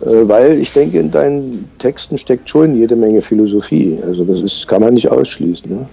[0.00, 3.98] Äh, weil ich denke, in deinen Texten steckt schon jede Menge Philosophie.
[4.04, 5.70] Also das ist, kann man nicht ausschließen.
[5.70, 5.86] Ne?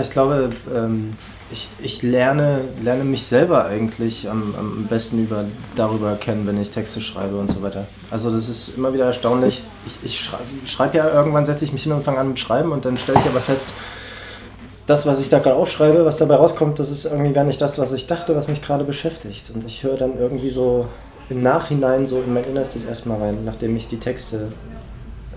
[0.00, 1.16] Ich glaube, ähm,
[1.50, 5.44] ich, ich lerne, lerne mich selber eigentlich am, am besten über,
[5.76, 7.86] darüber kennen, wenn ich Texte schreibe und so weiter.
[8.10, 9.62] Also das ist immer wieder erstaunlich.
[9.86, 12.72] Ich, ich schreibe schreib ja irgendwann, setze ich mich hin und fange an mit Schreiben
[12.72, 13.68] und dann stelle ich aber fest,
[14.86, 17.78] das, was ich da gerade aufschreibe, was dabei rauskommt, das ist irgendwie gar nicht das,
[17.78, 19.50] was ich dachte, was mich gerade beschäftigt.
[19.52, 20.86] Und ich höre dann irgendwie so
[21.28, 24.48] im Nachhinein so in mein Innerstes erstmal rein, nachdem ich die Texte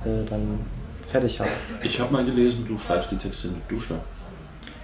[0.05, 0.59] äh, dann
[1.09, 1.49] fertig habe.
[1.83, 3.95] Ich habe mal gelesen, du schreibst die Texte in der Dusche.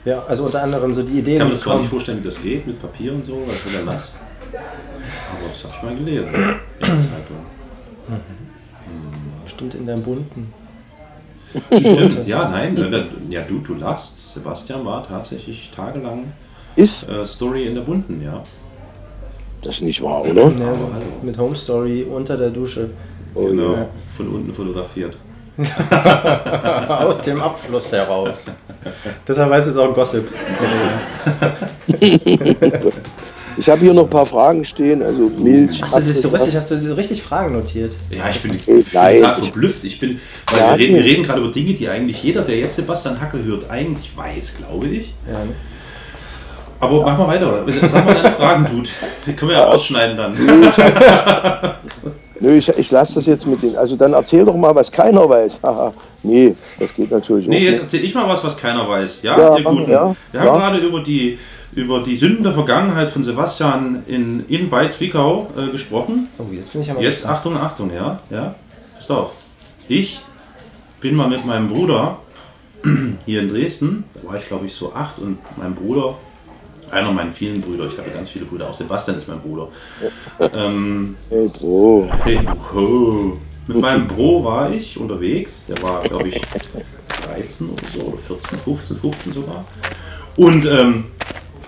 [0.03, 1.33] Ja, also unter anderem so die Ideen.
[1.35, 3.57] Ich kann mir das zwar nicht vorstellen, wie das geht mit Papier und so, wird
[3.73, 4.13] ja nass.
[4.53, 6.27] Aber das habe ich mal gelesen
[6.79, 7.45] in der Zeitung.
[9.43, 10.53] Bestimmt in der bunten.
[11.71, 14.33] Stimmt, ja, nein, wenn der- ja du, du lachst.
[14.33, 16.25] Sebastian war tatsächlich tagelang
[16.75, 18.43] Ist äh, Story in der Bunten, ja.
[19.63, 20.51] das nicht wahr, oder?
[20.51, 20.89] Ja, so
[21.23, 22.89] mit Home Story unter der Dusche.
[23.33, 23.89] Oh, genau, ja.
[24.17, 25.17] von unten fotografiert.
[26.87, 28.45] Aus dem Abfluss heraus.
[29.27, 30.27] Deshalb weiß es auch Gossip.
[33.57, 35.81] Ich habe hier noch ein paar Fragen stehen, also Milch.
[35.81, 37.93] Achso, das ist so richtig, hast du richtig Fragen notiert.
[38.09, 38.59] Ja, ich bin
[38.91, 39.83] nein, total verblüfft.
[39.85, 40.19] Ich bin,
[40.51, 43.19] weil Ja, wir, reden, wir reden gerade über Dinge, die eigentlich jeder, der jetzt Sebastian
[43.21, 45.13] Hackel hört, eigentlich weiß, glaube ich.
[45.29, 45.41] Ja?
[46.81, 47.63] Aber mach mal weiter.
[47.89, 48.89] Sag mal deine Fragen, Dude.
[49.25, 50.35] Die können wir ja ausschneiden dann.
[52.39, 53.75] Nö, ich, ich lasse das jetzt mit den.
[53.77, 55.59] Also dann erzähl doch mal, was keiner weiß.
[55.63, 55.93] Haha.
[56.23, 57.81] nee, das geht natürlich Nee, auch jetzt nicht.
[57.83, 59.21] erzähle ich mal was, was keiner weiß.
[59.23, 59.91] Ja, Ja, ihr Guten.
[59.91, 60.57] ja, wir haben ja.
[60.57, 61.39] gerade über die,
[61.73, 66.27] über die Sünden der Vergangenheit von Sebastian in, in bei Zwickau äh, gesprochen.
[66.37, 67.37] Oh, jetzt bin ich aber Jetzt gespannt.
[67.37, 68.19] Achtung, Achtung, ja.
[68.29, 68.55] ja.
[68.95, 69.31] Passt auf.
[69.87, 70.19] Ich
[71.01, 72.17] bin mal mit meinem Bruder
[73.25, 76.15] hier in Dresden, da war ich glaube ich so acht und mein Bruder,
[76.91, 79.67] einer meiner vielen Brüder, ich habe ganz viele Brüder, auch Sebastian ist mein Bruder.
[80.53, 82.09] ähm, Hey, Bro.
[82.23, 82.39] Hey,
[82.75, 83.33] oh.
[83.67, 85.63] Mit meinem Bro war ich unterwegs.
[85.67, 86.39] Der war, glaube ich,
[87.33, 89.65] 13 oder so, oder 14, 15, 15 sogar.
[90.35, 91.05] Und ähm,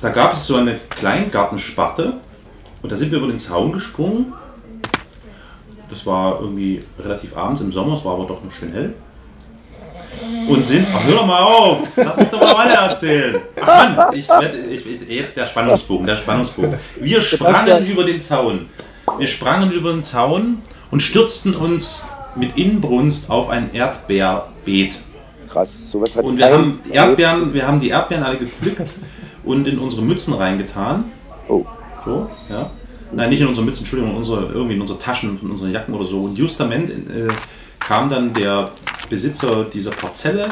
[0.01, 2.13] da gab es so eine Kleingartensparte.
[2.83, 4.33] Und da sind wir über den Zaun gesprungen.
[5.89, 8.93] Das war irgendwie relativ abends im Sommer, es war aber doch noch schön hell.
[10.47, 13.41] Und sind, ach, hör doch mal auf, lass mich doch mal weiter erzählen.
[13.61, 16.75] Ach Mann, ich, ich, jetzt der Spannungsbogen, der Spannungsbogen.
[16.95, 18.69] Wir sprangen über den Zaun.
[19.17, 20.61] Wir sprangen über den Zaun
[20.91, 24.99] und stürzten uns mit Inbrunst auf ein Erdbeerbeet.
[25.49, 25.83] Krass.
[25.89, 28.89] Sowas hat Und wir haben Erdbeeren, wir haben die Erdbeeren alle gepflückt
[29.43, 31.05] und in unsere Mützen reingetan.
[31.47, 31.65] Oh.
[32.05, 32.69] So, ja.
[33.11, 35.93] Nein, nicht in unsere Mützen, Entschuldigung, in unsere, irgendwie in unsere Taschen von unseren Jacken
[35.93, 36.21] oder so.
[36.21, 37.27] Und justament äh,
[37.87, 38.71] kam dann der
[39.09, 40.49] Besitzer dieser Parzelle,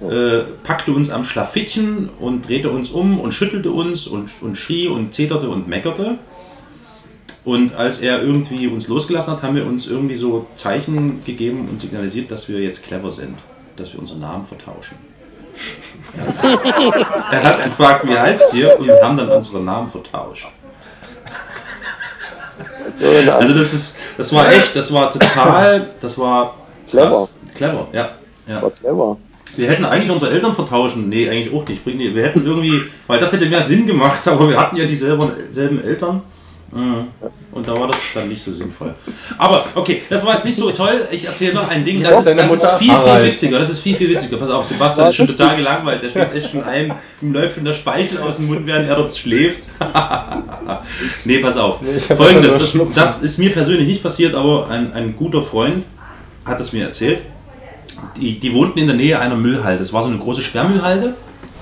[0.00, 4.88] äh, packte uns am Schlafittchen und drehte uns um und schüttelte uns und, und schrie
[4.88, 6.18] und zeterte und meckerte.
[7.44, 11.80] Und als er irgendwie uns losgelassen hat, haben wir uns irgendwie so Zeichen gegeben und
[11.80, 13.36] signalisiert, dass wir jetzt clever sind,
[13.76, 14.96] dass wir unseren Namen vertauschen.
[16.16, 18.78] Er hat, er hat gefragt, wie heißt ihr?
[18.78, 20.46] Und wir haben dann unseren Namen vertauscht.
[23.00, 26.54] Also das ist, das war echt, das war total, das war
[26.92, 27.08] Clever.
[27.08, 27.28] krass.
[27.54, 28.10] Clever, ja.
[28.46, 28.62] ja.
[28.62, 29.18] War clever.
[29.56, 31.08] Wir hätten eigentlich unsere Eltern vertauschen.
[31.08, 31.84] Nee, eigentlich auch nicht.
[31.84, 35.82] Wir hätten irgendwie, weil das hätte mehr Sinn gemacht, aber wir hatten ja dieselben selben
[35.82, 36.22] Eltern.
[36.70, 37.08] Mhm.
[37.50, 38.94] Und da war das dann nicht so sinnvoll.
[39.36, 41.06] Aber okay, das war jetzt nicht so toll.
[41.10, 43.58] Ich erzähle noch ein Ding, das, ist, das ist viel, viel witziger.
[43.58, 44.38] Das ist viel, viel witziger.
[44.38, 46.02] Pass auf, Sebastian ist schon total gelangweilt.
[46.02, 48.96] Der steht echt schon ein, ihm läuft schon der Speichel aus dem Mund, während er
[48.96, 49.68] dort schläft.
[51.26, 51.80] nee, pass auf.
[52.16, 55.84] Folgendes, das, das ist mir persönlich nicht passiert, aber ein, ein guter Freund
[56.44, 57.20] hat es mir erzählt.
[58.16, 59.78] Die, die wohnten in der Nähe einer Müllhalde.
[59.78, 61.14] Das war so eine große Sperrmüllhalde.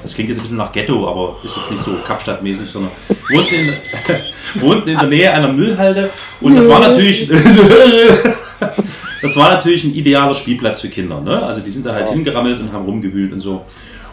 [0.02, 2.92] Das klingt jetzt ein bisschen nach Ghetto, aber ist jetzt nicht so Kapstadtmäßig, sondern
[3.30, 3.74] wohnten in,
[4.62, 6.10] wohnten in der Nähe einer Müllhalde.
[6.40, 7.28] Und das war natürlich,
[9.22, 11.20] das war natürlich ein idealer Spielplatz für Kinder.
[11.20, 11.42] Ne?
[11.42, 13.66] Also die sind da halt hingerammelt und haben rumgewühlt und so.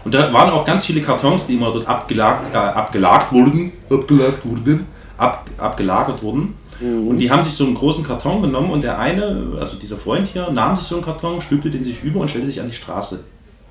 [0.03, 4.45] Und da waren auch ganz viele Kartons, die immer dort abgelagt, äh, abgelagt wurden, abgelagt
[4.45, 4.86] wurden,
[5.17, 6.56] ab, abgelagert wurden.
[6.80, 10.28] Und die haben sich so einen großen Karton genommen und der eine, also dieser Freund
[10.28, 12.76] hier, nahm sich so einen Karton, stülpte den sich über und stellte sich an die
[12.76, 13.20] Straße,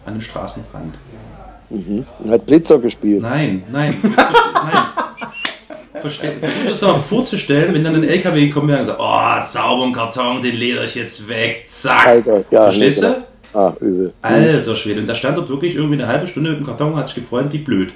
[0.04, 0.94] an den Straßenrand.
[1.68, 3.22] Und hat Blitzer gespielt.
[3.22, 4.86] Nein, nein, nein.
[6.00, 10.42] Verste Versuch das mal vorzustellen, wenn dann ein LKW kommt und sagt, oh, sauberen Karton,
[10.42, 12.06] den leder ich jetzt weg, zack.
[12.06, 12.62] Alter, ja.
[12.62, 13.14] Verstehst nee, du?
[13.14, 13.26] genau.
[13.54, 14.12] Ah, übel.
[14.20, 17.06] Alter Schwede, und da stand dort wirklich irgendwie eine halbe Stunde dem Karton und hat
[17.06, 17.94] sich gefreut, wie blöd.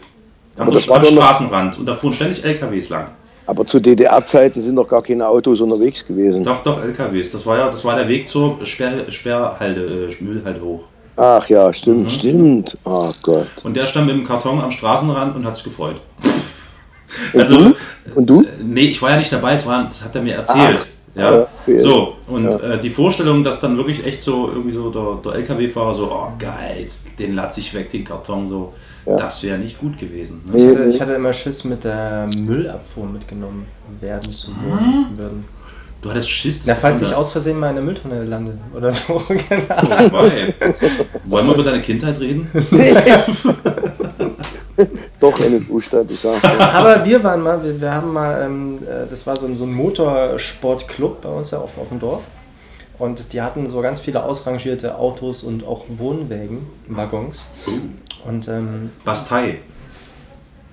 [0.57, 3.09] Am, Straßenrand und da fuhren ständig LKWs lang.
[3.51, 6.45] Aber zu DDR-Zeiten sind doch gar keine Autos unterwegs gewesen.
[6.45, 7.33] Doch, doch, LKWs.
[7.33, 10.85] Das war ja, das war der Weg zur Sperr, Sperrhalde, äh, Müllhalde hoch.
[11.17, 12.09] Ach ja, stimmt, Mhm.
[12.11, 12.79] stimmt.
[12.85, 13.49] Oh Gott.
[13.65, 15.97] Und der stand mit dem Karton am Straßenrand und hat sich gefreut.
[17.33, 17.75] Und Also, du?
[18.15, 18.45] Und du?
[18.63, 20.79] Nee, ich war ja nicht dabei, es war, das hat er mir erzählt.
[20.79, 20.87] Ach,
[21.17, 21.49] ja.
[21.67, 21.81] ja.
[21.81, 22.57] So, und Ja.
[22.75, 26.29] äh, die Vorstellung, dass dann wirklich echt so irgendwie so der, der LKW-Fahrer so, oh
[26.39, 28.73] geil, jetzt den latz ich weg, den Karton so,
[29.07, 29.17] Ja.
[29.17, 30.43] das wäre nicht gut gewesen.
[30.47, 30.57] Ne?
[30.59, 30.91] Ich Nee, hatte, nee.
[30.95, 33.67] ich hatte immer Schiss mit der Müllabfuhr mitgenommen
[34.01, 35.45] werden zu würden.
[36.03, 36.63] Du hattest Schiss.
[36.65, 39.23] Na, falls ich aus Versehen mal in der Mülltonne lande oder so.
[39.29, 40.13] Genau.
[40.13, 40.55] Wobei,
[41.27, 42.49] Wollen wir über deine Kindheit reden?
[45.21, 46.59] Doch, NFU-Stadt, ich sag's dir.
[46.73, 49.65] Aber wir waren mal, wir, wir haben mal, ähm, äh, das war so ein, so
[49.65, 52.23] ein Motorsportclub bei uns ja auf, auf dem Dorf.
[53.01, 57.41] Und die hatten so ganz viele ausrangierte Autos und auch Wohnwägen, Waggons.
[58.27, 59.61] Und ähm, Bastei.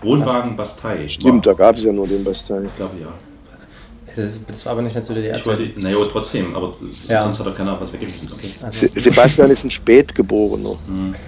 [0.02, 1.08] Wohnwagen Bastei.
[1.08, 2.64] Stimmt, da gab es ja nur den Bastei.
[2.66, 4.22] Ich glaube ja.
[4.22, 6.74] äh, das war aber nicht mehr zu der wollte, naja, trotzdem, aber
[7.08, 7.22] Ja.
[7.24, 8.38] sonst hat doch keiner was weggeschmissen.
[8.38, 8.52] Okay.
[8.62, 10.76] Also, Se Sebastian ist ein Spätgeborener.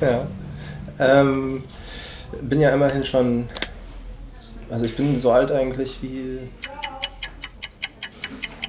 [0.02, 0.28] ja.
[1.00, 1.64] Ähm,
[2.42, 3.48] bin ja immerhin schon,
[4.70, 6.40] also ich bin so alt eigentlich wie,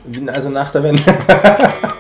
[0.06, 1.02] wie also nach der Wende.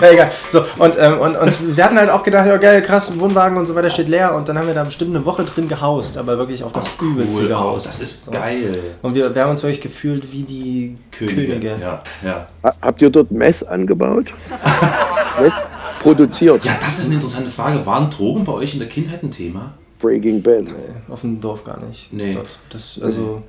[0.00, 0.30] ja, egal.
[0.50, 3.66] So, und, ähm, und, und wir hatten halt auch gedacht, ja geil, krass, Wohnwagen und
[3.66, 6.38] so weiter steht leer und dann haben wir da bestimmt eine Woche drin gehaust, aber
[6.38, 7.86] wirklich auf das übelste Cool, oh, gehaust.
[7.86, 8.30] das ist So.
[8.30, 8.72] geil.
[9.02, 11.76] Und wir, wir haben uns wirklich gefühlt wie die Könige.
[11.80, 12.46] Ja, ja.
[12.62, 14.32] Ha habt ihr dort Mess angebaut?
[15.40, 15.52] Mess
[16.00, 16.64] produziert?
[16.64, 17.84] Ja, das ist eine interessante Frage.
[17.86, 19.72] Waren Drogen bei euch in der Kindheit ein Thema?
[20.00, 20.72] Breaking Bad.
[21.10, 22.10] Auf dem Dorf gar nicht.
[22.12, 22.32] Nee.
[22.34, 22.48] Dort.
[22.70, 23.42] Das, also,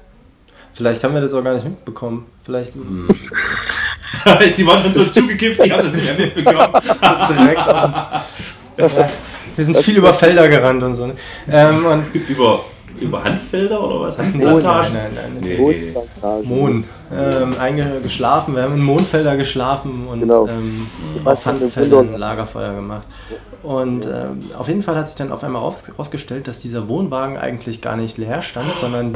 [0.74, 2.26] vielleicht haben wir das auch gar nicht mitbekommen.
[2.44, 3.08] Vielleicht Hm.
[4.58, 6.74] die waren schon so zugekifft, die haben das nicht mehr mitbekommen.
[7.30, 8.94] direkt auf
[9.56, 11.08] Wir sind viel über Felder gerannt und so.
[11.08, 11.16] Ne?
[11.50, 12.66] Ähm, und über,
[13.00, 14.18] über Handfelder oder was?
[14.18, 14.94] Nein, Handplantagen?
[14.94, 15.58] nein, nein, nein.
[15.60, 15.94] Nee.
[16.44, 16.84] Mohn.
[17.14, 17.56] Ähm,
[18.04, 20.48] geschlafen, wir haben in Mohnfelder geschlafen und Genau.
[20.48, 20.88] ähm,
[21.26, 23.08] auf Handfeldern Lagerfeuer gemacht.
[23.64, 27.38] Und ähm, auf jeden Fall hat sich dann auf einmal raus- rausgestellt, dass dieser Wohnwagen
[27.38, 29.14] eigentlich gar nicht leer stand, sondern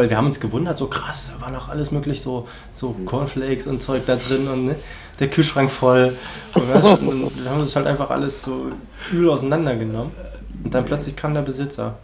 [0.00, 3.66] weil wir haben uns gewundert, so krass, da war noch alles möglich, so, so Cornflakes
[3.66, 4.76] und Zeug da drin und ne,
[5.18, 6.16] der Kühlschrank voll.
[6.54, 8.72] Und wir, haben- und wir haben uns halt einfach alles so
[9.12, 10.10] übel auseinandergenommen.
[10.64, 11.98] Und dann plötzlich kam der Besitzer.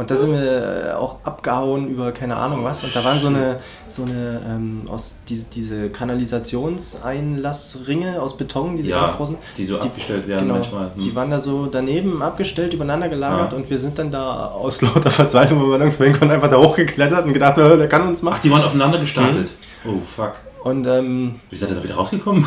[0.00, 2.82] Und da sind wir auch abgehauen über keine Ahnung was.
[2.82, 8.90] Und da waren so eine, so eine ähm, aus diese, diese Kanalisationseinlassringe aus Beton, diese
[8.92, 9.36] Ja, ganz großen.
[9.58, 10.90] die so abgestellt werden Genau, manchmal.
[10.94, 11.02] Hm.
[11.02, 13.58] Die waren da so daneben abgestellt, übereinander gelagert Ja.
[13.58, 17.26] und wir sind dann da aus lauter Verzweiflung, weil wir nirgends konnten, einfach da hochgeklettert
[17.26, 18.40] und gedacht, äh, der kann uns Ach, machen.
[18.42, 19.52] die waren aufeinander gestapelt.
[19.84, 20.32] Oh, fuck.
[20.64, 22.46] Und ähm, Wie seid ihr da wieder rausgekommen?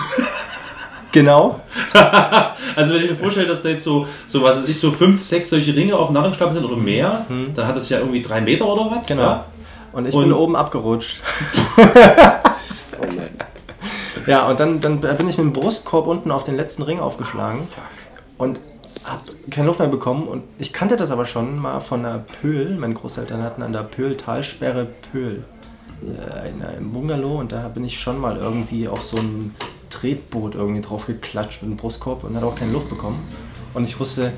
[1.14, 1.60] Genau,
[2.76, 5.50] Also wenn ich mir vorstelle, dass da jetzt so, so was ich, so fünf, sechs
[5.50, 8.90] solche Ringe aufeinander gestapelt sind oder mehr, dann hat das ja irgendwie drei Meter oder
[8.92, 9.04] was?
[9.04, 9.08] Mhm.
[9.08, 9.22] genau.
[9.24, 9.46] Ja?
[9.94, 11.22] Und ich Und- bin oben abgerutscht.
[14.28, 17.60] ja, und dann, dann bin ich mit dem Brustkorb unten auf den letzten Ring aufgeschlagen.
[17.68, 17.84] Fuck.
[18.38, 18.60] Und
[19.06, 19.22] hab
[19.52, 22.76] keine Luft mehr bekommen und ich kannte das aber schon mal von der Pöhl.
[22.78, 25.44] Meine Großeltern hatten an der Pöhl Talsperre Pöhl
[26.02, 29.56] äh, in einem Bungalow und da bin ich schon mal irgendwie auf so ein
[29.94, 33.20] Tretboot irgendwie drauf geklatscht mit dem Brustkorb und hatte auch keine Luft bekommen.
[33.74, 34.34] Und ich wusste,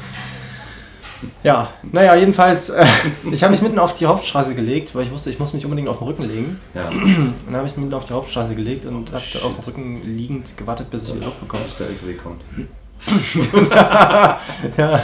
[1.43, 2.85] ja, naja, jedenfalls, äh,
[3.31, 5.87] ich habe mich mitten auf die Hauptstraße gelegt, weil ich wusste, ich muss mich unbedingt
[5.87, 6.59] auf den Rücken legen.
[6.73, 9.63] Ja, Und dann habe ich mich mitten auf die Hauptstraße gelegt und habe auf dem
[9.65, 11.63] Rücken liegend gewartet, bis ich wieder Luft bekomme.
[11.63, 12.41] dass der LKW kommt.
[14.77, 15.03] Ja,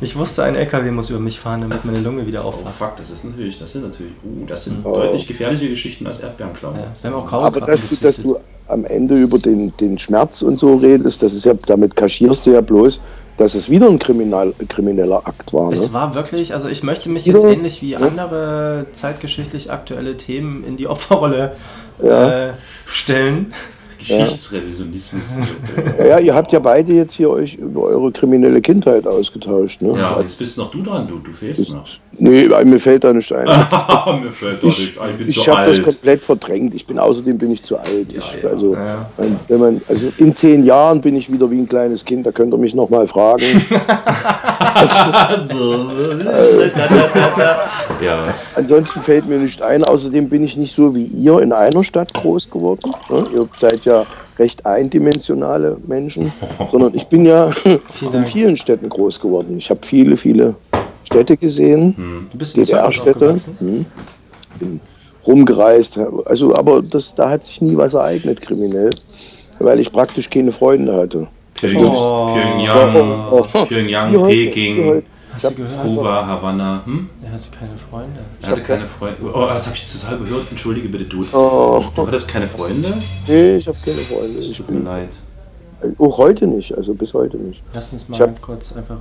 [0.00, 2.74] ich wusste, ein LKW muss über mich fahren, damit meine Lunge wieder Oh aufwacht.
[2.74, 6.76] fuck, das ist natürlich, das sind natürlich, uh, das sind deutlich gefährliche Geschichten als Erdbeerenklauen.
[6.76, 8.36] Ja, wir haben auch Aber Kaulquappen dass du, dass du
[8.68, 12.52] am Ende über den, den Schmerz und so redest, das ist ja, damit kaschierst du
[12.52, 13.00] ja bloß,
[13.38, 15.68] dass es wieder ein Kriminal, krimineller Akt war.
[15.68, 15.72] Ne?
[15.72, 17.98] Es war wirklich, also ich möchte mich jetzt ähnlich wie Ja.
[17.98, 21.52] andere zeitgeschichtlich aktuelle Themen in die Opferrolle
[22.02, 22.48] Ja.
[22.48, 22.52] äh,
[22.86, 23.52] stellen.
[24.08, 25.34] Geschichtsrevisionismus.
[25.98, 29.82] Ja, ja, ihr habt ja beide jetzt hier euch über eure kriminelle Kindheit ausgetauscht.
[29.82, 29.98] Ne?
[29.98, 31.86] ja, jetzt bist noch du dran, du, du fehlst noch.
[32.18, 33.46] Nee, mir fällt da nicht ein.
[34.22, 36.74] Mir fällt doch nicht, ein, ich bin Ich so habe das komplett verdrängt.
[36.74, 38.06] Ich bin außerdem bin ich zu alt.
[38.08, 38.50] ich, ja.
[38.50, 38.76] Also,
[39.16, 42.26] wenn- man, also in zehn Jahren bin ich wieder wie ein kleines Kind.
[42.26, 43.42] Da könnt ihr mich noch mal fragen.
[48.02, 49.84] ja, Ansonsten fällt mir nicht ein.
[49.84, 52.92] Außerdem bin ich nicht so wie ihr in einer Stadt groß geworden.
[53.08, 53.26] Ne?
[53.34, 53.91] Ihr seid ja
[54.38, 56.32] recht eindimensionale Menschen,
[56.70, 57.50] sondern ich bin ja
[58.00, 58.28] in Dank.
[58.28, 59.58] vielen Städten groß geworden.
[59.58, 60.54] Ich habe viele, viele
[61.04, 63.86] Städte gesehen, in Zürich DDR-Städte, hm.
[64.58, 64.80] bin
[65.26, 65.98] rumgereist.
[66.24, 68.90] Also, aber das, da hat sich nie was ereignet kriminell,
[69.58, 71.28] weil ich praktisch keine Freunde hatte.
[71.54, 72.34] Pyongyang, Oh.
[72.34, 73.64] Pyongyang, Oh, oh.
[73.66, 75.02] Pyongyang Peking,
[75.32, 75.82] Hast du gehört?
[75.82, 76.82] Kuba, Havanna.
[76.84, 77.08] Hm?
[77.24, 78.20] Er hatte keine Freunde.
[78.42, 79.16] Er hatte keine Freunde.
[79.32, 80.46] Oh, das habe ich total gehört.
[80.50, 81.24] Entschuldige bitte, du.
[81.32, 82.92] Oh, Du hattest keine Freunde?
[83.26, 84.38] nee, ich habe keine Freunde.
[84.38, 85.08] Es Ich tut mir bin, leid.
[85.98, 87.62] auch heute nicht, also bis heute nicht.
[87.72, 88.98] Lass uns mal ganz kurz einfach.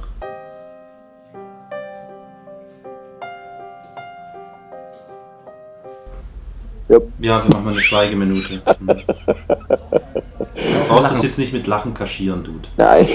[6.89, 8.61] Ja, Ja, wir machen mal eine Schweigeminute.
[10.53, 12.67] Du brauchst das jetzt nicht mit Lachen kaschieren, Dude.
[12.75, 13.05] nein,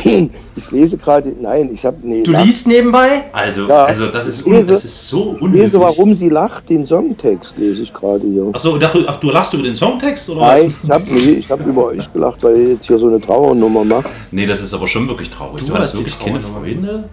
[0.57, 3.25] ich lese gerade, nein, ich habe, nee, Du lach- liest nebenbei?
[3.33, 3.85] Also, Ja.
[3.85, 5.62] also das, ist Ich un, lese- das ist so Ich unhöflich.
[5.64, 8.49] lese, warum sie lacht, den Songtext lese ich gerade hier.
[8.53, 11.87] Achso, ach, du lachst über den Songtext oder Nein, ich habe nee, ich hab über
[11.87, 14.09] euch gelacht, weil ihr jetzt hier so eine Trauernummer macht.
[14.31, 15.62] Nee, das ist aber schon wirklich traurig.
[15.64, 16.40] Du Du, hast wirklich keine.
[16.40, 17.05] Freunde?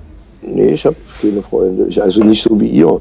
[0.41, 1.85] Nee, ich habe keine Freunde.
[1.89, 2.99] Ich, also nicht so wie ihr.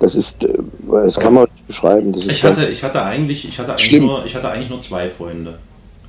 [0.00, 0.58] Das ist, äh,
[0.90, 2.12] das kann man nicht beschreiben.
[2.12, 4.80] Das ist Ich hatte, ich hatte eigentlich, ich hatte eigentlich, nur, ich hatte eigentlich nur
[4.80, 5.54] zwei Freunde.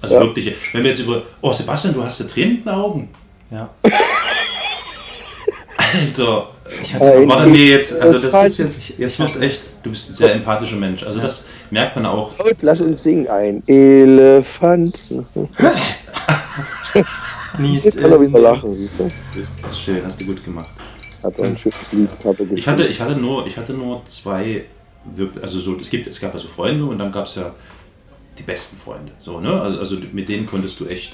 [0.05, 0.21] Also Ja.
[0.21, 0.53] wirkliche.
[0.73, 1.23] Wenn wir jetzt über.
[1.41, 3.09] Oh, Sebastian, du hast ja Tränen in den Augen.
[3.49, 3.69] Ja.
[5.77, 6.49] Alter.
[6.83, 7.27] Ich hatte Nein.
[7.29, 8.63] Warte, nee, jetzt, also das Scheiße.
[8.63, 11.03] ist jetzt, jetzt wird's echt, du bist ein sehr empathischer Mensch.
[11.03, 12.37] Also das merkt man auch.
[12.37, 13.27] Laut, lass uns singen.
[13.27, 15.01] Ein Elefant.
[17.57, 19.07] Niest, Jetzt kann äh, wieder lachen, siehst du?
[19.61, 20.69] Das ist schön, hast du gut gemacht.
[21.23, 22.09] Hat ein schönes Lied.
[22.23, 24.65] Hat er Ich hatte, ich hatte nur, ich hatte nur zwei,
[25.05, 27.53] wirklich, also so, es gibt, es gab also Freunde und dann gab es ja
[28.37, 29.11] die besten Freunde.
[29.19, 29.59] So, ne?
[29.61, 31.13] Also, also mit denen konntest du echt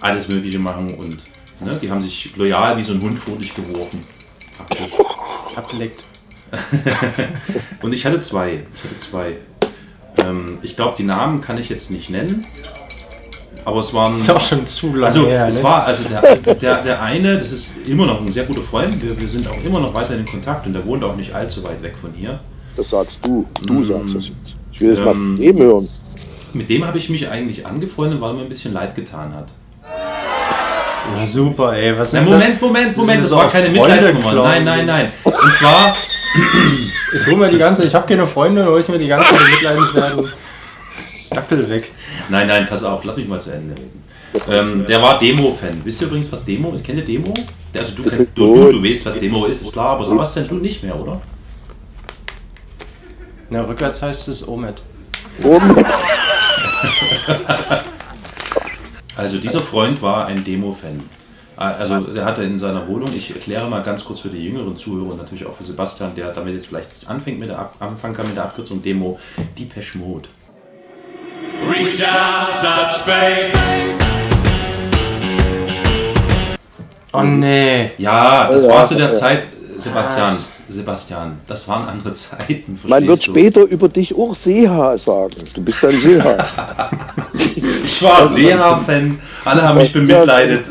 [0.00, 1.18] alles Mögliche machen und
[1.60, 1.78] ne?
[1.80, 4.04] die haben sich loyal wie so ein Hund vor dich geworfen.
[4.56, 4.92] Praktisch.
[5.56, 6.02] abgeleckt.
[7.82, 8.62] Und ich hatte zwei.
[8.76, 9.36] Ich hatte zwei.
[10.18, 12.44] Ähm, ich glaube, die Namen kann ich jetzt nicht nennen.
[13.64, 14.16] Aber es waren.
[14.16, 15.62] Ist auch schon zu lange Also her, es ne?
[15.62, 19.18] war, also der, der, der eine, das ist immer noch ein sehr guter Freund, wir,
[19.18, 21.82] wir sind auch immer noch weiter in Kontakt und der wohnt auch nicht allzu weit
[21.82, 22.40] weg von hier.
[22.76, 23.46] Das sagst du.
[23.66, 23.84] Du Mm.
[23.84, 24.54] sagst das jetzt.
[24.72, 25.88] Ich will das mal Ähm, von dem hören.
[26.54, 29.48] Mit dem habe ich mich eigentlich angefreundet, weil er mir ein bisschen leid getan hat.
[31.14, 31.98] Na super, ey.
[31.98, 34.34] Was Na, Moment, Moment, Moment, ist das war keine Mitleidsnummer.
[34.42, 35.12] Nein, nein, nein.
[35.24, 35.96] Und zwar?
[37.14, 40.32] Ich hol mir die ganze, ich habe keine Freunde, hol ich mir die ganzen mitleidenswerten
[41.28, 41.92] Dackel weg.
[42.30, 44.02] nein, nein, pass auf, lass mich mal zu Ende reden.
[44.48, 45.82] Ähm, der war Demo-Fan.
[45.84, 46.82] Wisst ihr übrigens, was Demo ist?
[46.82, 47.34] Kennt ihr Demo?
[47.76, 50.54] Also du, kennst, du, du, du weißt, was Demo ist, ist klar, aber Sebastian, du
[50.54, 51.20] nicht mehr, oder?
[53.50, 54.80] Na, rückwärts heißt es Omet.
[55.42, 55.84] Oben.
[59.14, 61.02] Also dieser Freund war ein Demo-Fan.
[61.54, 65.10] Also der hatte in seiner Wohnung, ich erkläre mal ganz kurz für die jüngeren Zuhörer
[65.12, 68.26] und natürlich auch für Sebastian, der damit jetzt vielleicht anfängt mit der Ab anfangen kann
[68.26, 69.20] mit der Abkürzung Demo,
[69.58, 70.28] Depeche Mode.
[71.70, 73.52] Reach out, touch faith.
[77.12, 77.90] Oh nee.
[77.98, 79.10] Ja, das Ja, war zu der.
[79.12, 79.46] Zeit,
[79.76, 80.51] Sebastian, Was?
[80.68, 82.78] Sebastian, das waren andere Zeiten.
[82.84, 83.22] Man wird du?
[83.30, 85.34] später über dich auch Seha sagen.
[85.54, 86.38] Du bist ein Seha.
[87.84, 90.64] Ich war Seha-Fan, alle haben mich Das ja- bemitleidet.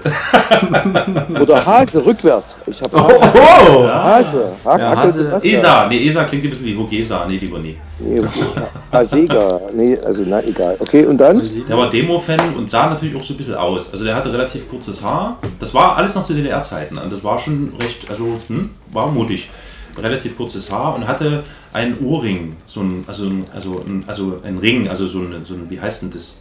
[1.40, 2.56] Oder Hase, rückwärts.
[2.68, 3.88] Ich habe Oh!
[3.88, 4.54] Hase.
[4.66, 5.24] Hake, Ja, Hake, Hase.
[5.24, 5.56] Sebastian.
[5.56, 7.78] ESA, nee, ESA klingt ein bisschen wie Vogesa, nee, lieber nie.
[8.04, 9.62] Nee, Sega.
[9.74, 10.76] Nee, also na egal.
[10.80, 11.42] Okay, und dann?
[11.68, 13.92] Der war Demo-Fan und sah natürlich auch so ein bisschen aus.
[13.92, 15.38] Also der hatte relativ kurzes Haar.
[15.60, 16.98] Das war alles noch zu DDR-Zeiten.
[16.98, 19.50] Und das war schon recht, also hm, war mutig.
[19.98, 21.44] Relativ kurzes Haar und hatte
[21.74, 22.56] einen Ohrring.
[22.66, 25.80] So ein, also, ein, also, ein, also ein Ring, also so ein, so ein, wie
[25.80, 26.38] heißt denn das?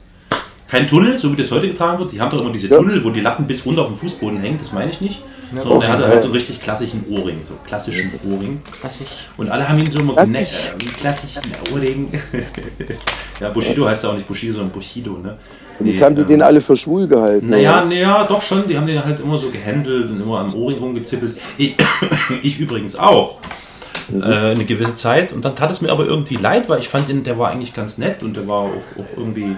[0.68, 2.12] Kein Tunnel, so wie das heute getragen wird.
[2.12, 2.76] Die haben doch immer diese Ja.
[2.76, 4.58] Tunnel, wo die Lappen bis runter auf dem Fußboden hängen.
[4.58, 5.20] Das meine ich nicht.
[5.52, 8.62] Sondern er hatte halt so einen richtig klassischen Ohrring, so klassischen Ohrring.
[8.80, 9.08] Klassisch.
[9.36, 10.36] Und alle haben ihn so immer genannt.
[10.36, 11.42] Äh, klassischen
[11.72, 12.08] Ohrring.
[13.40, 15.38] ja, Bushido heißt ja auch nicht Bushido, sondern Bushido, ne?
[15.78, 17.48] Und jetzt Nee, haben die ähm, den alle für schwul gehalten.
[17.48, 18.68] naja, naja, doch schon.
[18.68, 21.36] Die haben den halt immer so gehänselt und immer am Ohrring rumgezippelt.
[21.56, 21.74] Ich,
[22.42, 23.38] ich übrigens auch.
[24.12, 25.32] Äh, eine gewisse Zeit.
[25.32, 27.74] Und dann tat es mir aber irgendwie leid, weil ich fand den, der war eigentlich
[27.74, 29.56] ganz nett und der war auch, auch irgendwie.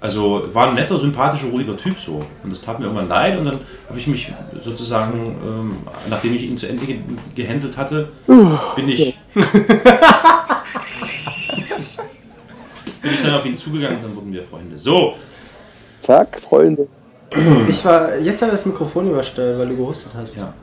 [0.00, 2.24] Also war ein netter, sympathischer, ruhiger Typ so.
[2.42, 4.32] Und das tat mir irgendwann leid und dann habe ich mich
[4.62, 5.76] sozusagen, ähm,
[6.08, 6.98] nachdem ich ihn zu Ende ge
[7.34, 9.18] gehänselt hatte, bin ich.
[9.34, 9.44] bin
[13.12, 14.78] ich dann auf ihn zugegangen und dann wurden wir Freunde.
[14.78, 15.14] So,
[16.00, 16.88] Zack, Freunde.
[17.68, 20.36] Ich war, jetzt hat er das Mikrofon überstellt, weil du gehustet hast.
[20.36, 20.54] ja.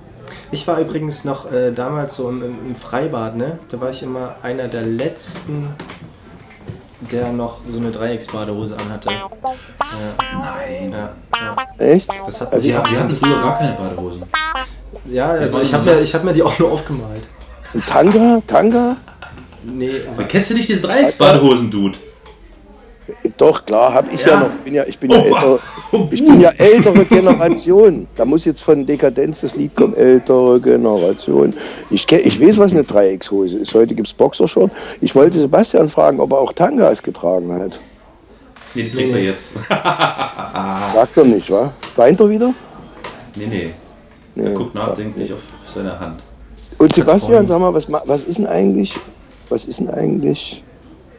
[0.51, 3.59] Ich war übrigens noch äh, damals so im, im, im Freibad, ne?
[3.69, 5.67] Da war ich immer einer der letzten,
[6.99, 9.09] der noch so eine Dreiecksbadehose anhatte.
[9.09, 10.91] Nein.
[10.91, 11.85] Ja, ja.
[11.85, 12.09] Echt?
[12.25, 14.23] Das hat Wir, wir hatten früher gar keine Badehosen.
[15.05, 17.23] ja also ich habe mir, ich hab mir die auch nur aufgemalt.
[17.73, 18.41] Und Tanga?
[18.47, 18.95] Tanga?
[19.63, 21.97] Nee, Aber kennst du nicht diese Dreiecksbadehosen-Dude?
[23.37, 24.29] Doch, klar, habe ich ja.
[24.29, 24.39] Ja.
[24.41, 24.49] noch.
[24.49, 25.59] Ich bin ja, ich bin ja, Oh, älter,
[25.91, 28.07] oh, ich bin ja ältere Generation.
[28.15, 31.53] Da muss jetzt von Dekadenz das Lied kommen, ältere Generation.
[31.89, 33.73] Ich, ich weiß, was eine Dreieckshose ist.
[33.73, 34.71] Heute gibt es Boxershort.
[35.01, 37.79] Ich wollte Sebastian fragen, ob er auch Tangas getragen hat.
[38.73, 39.51] Nee, die trägt er jetzt.
[39.69, 41.71] Sagt er nicht, wa?
[41.95, 42.53] Weint er wieder?
[43.35, 44.43] Nee, nee.
[44.43, 46.21] Er guckt nachdenklich auf, auf seine Hand.
[46.77, 48.93] Und Sebastian, sag mal, was, was ist denn eigentlich,
[49.49, 50.61] was ist denn eigentlich,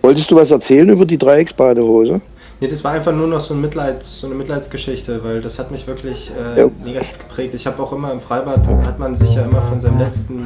[0.07, 2.21] wolltest du was erzählen über die Dreiecksbadehose?
[2.61, 5.73] Nee, das war einfach nur noch so, ein Mitleids, so eine Mitleidsgeschichte, weil das hat
[5.73, 6.71] mich wirklich äh, Ja.
[6.85, 7.55] negativ geprägt.
[7.55, 10.45] Ich habe auch immer im Freibad, hat man sich ja immer von seinem letzten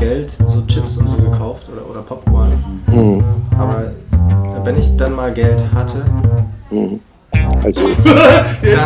[0.00, 2.52] Geld so Chips und so gekauft oder, oder Popcorn.
[2.86, 3.22] Mhm.
[3.58, 3.92] Aber
[4.64, 6.02] wenn ich dann mal Geld hatte,
[7.64, 8.84] Also, Der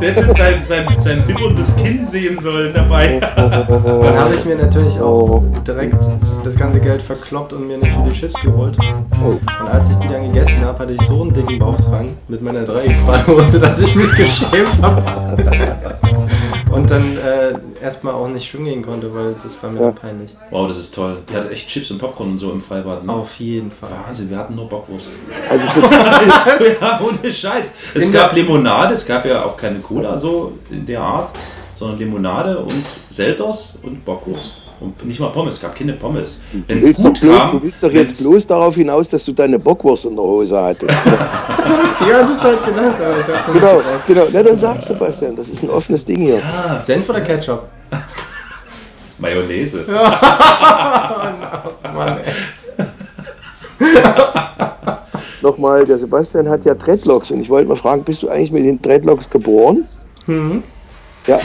[0.00, 3.20] hätte jetzt sein, sein, sein bibberndes Kind sehen sollen dabei.
[3.20, 5.42] dann habe ich mir natürlich auch Oh.
[5.66, 5.96] direkt
[6.44, 8.76] das ganze Geld verkloppt und mir eine Tüte Chips geholt.
[9.22, 9.28] oh.
[9.62, 12.42] Und als ich die dann gegessen habe, hatte ich so einen dicken Bauch dran mit
[12.42, 15.02] meiner Dreiecksbadehose, dass ich mich geschämt habe.
[16.70, 19.90] Und dann äh, erstmal auch nicht schwimmen gehen konnte, weil das war mir Ja.
[19.90, 20.30] peinlich.
[20.50, 21.18] Wow, das ist toll.
[21.32, 23.04] Der hat echt Chips und Popcorn und so im Freibad.
[23.04, 23.12] Ne?
[23.12, 23.90] Auf jeden Fall.
[24.06, 25.06] Wahnsinn, wir hatten nur Bockwurst.
[25.48, 25.64] also
[26.80, 27.72] ja, ohne Scheiß.
[27.94, 31.30] Es In gab Limonade, es gab ja auch keine Cola so in der Art,
[31.74, 34.59] sondern Limonade und Selters und Bockwurst.
[34.80, 36.40] Und nicht mal Pommes, es gab keine Pommes.
[36.66, 39.08] Wenn du, willst doch gut bloß, kam, du willst doch wenn's- jetzt bloß darauf hinaus,
[39.10, 40.90] dass du deine Bockwurst in der Hose hattest.
[41.60, 44.06] Das habe ich die ganze Zeit gedacht, aber ich genau, nicht gedacht.
[44.06, 44.26] genau.
[44.32, 46.40] Na, dann sag Sebastian, das ist ein offenes Ding hier.
[46.80, 47.64] Senf oder Ketchup?
[49.18, 49.84] Mayonnaise.
[51.94, 52.32] Mann, ey.
[55.42, 58.64] Nochmal, der Sebastian hat ja Dreadlocks und ich wollte mal fragen, bist du eigentlich mit
[58.64, 59.86] den Dreadlocks geboren?
[60.26, 60.62] Mhm.
[61.26, 61.38] Ja,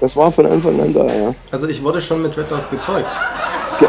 [0.00, 1.34] das war von Anfang an da, ja.
[1.50, 3.06] Also ich wurde schon mit Redlaws gezeugt.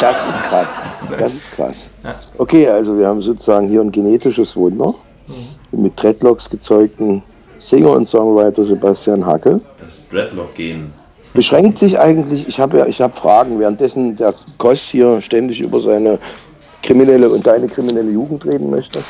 [0.00, 0.76] Das ist krass.
[1.18, 1.90] Das ist krass.
[2.38, 4.94] Okay, also wir haben sozusagen hier ein genetisches Wunder
[5.72, 7.22] mit Dreadlocks gezeugten
[7.58, 9.60] Singer und Songwriter Sebastian Hackel.
[9.78, 10.90] Das Dreadlock-Gen.
[11.34, 15.80] Beschränkt sich eigentlich, ich habe ja, ich habe Fragen, währenddessen der Kost hier ständig über
[15.80, 16.18] seine
[16.82, 19.00] kriminelle und deine kriminelle Jugend reden möchte.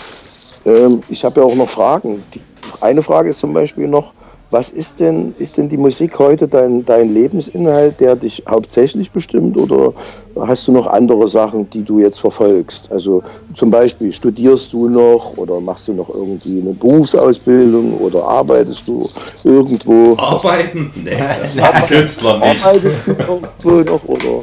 [0.67, 2.23] Ähm, ich habe ja auch noch Fragen.
[2.35, 2.41] Die,
[2.81, 4.13] eine Frage ist zum Beispiel noch,
[4.51, 9.57] was ist denn, ist denn die Musik heute dein, dein Lebensinhalt, der dich hauptsächlich bestimmt
[9.57, 9.93] oder
[10.41, 12.91] hast du noch andere Sachen, die du jetzt verfolgst?
[12.91, 13.23] Also
[13.55, 19.09] zum Beispiel studierst du noch oder machst du noch irgendwie eine Berufsausbildung oder arbeitest du
[19.45, 20.17] irgendwo?
[20.19, 20.93] Arbeiten?
[20.97, 22.65] Nee, das war Künstler nicht.
[22.65, 24.43] Arbeitest du irgendwo noch oder?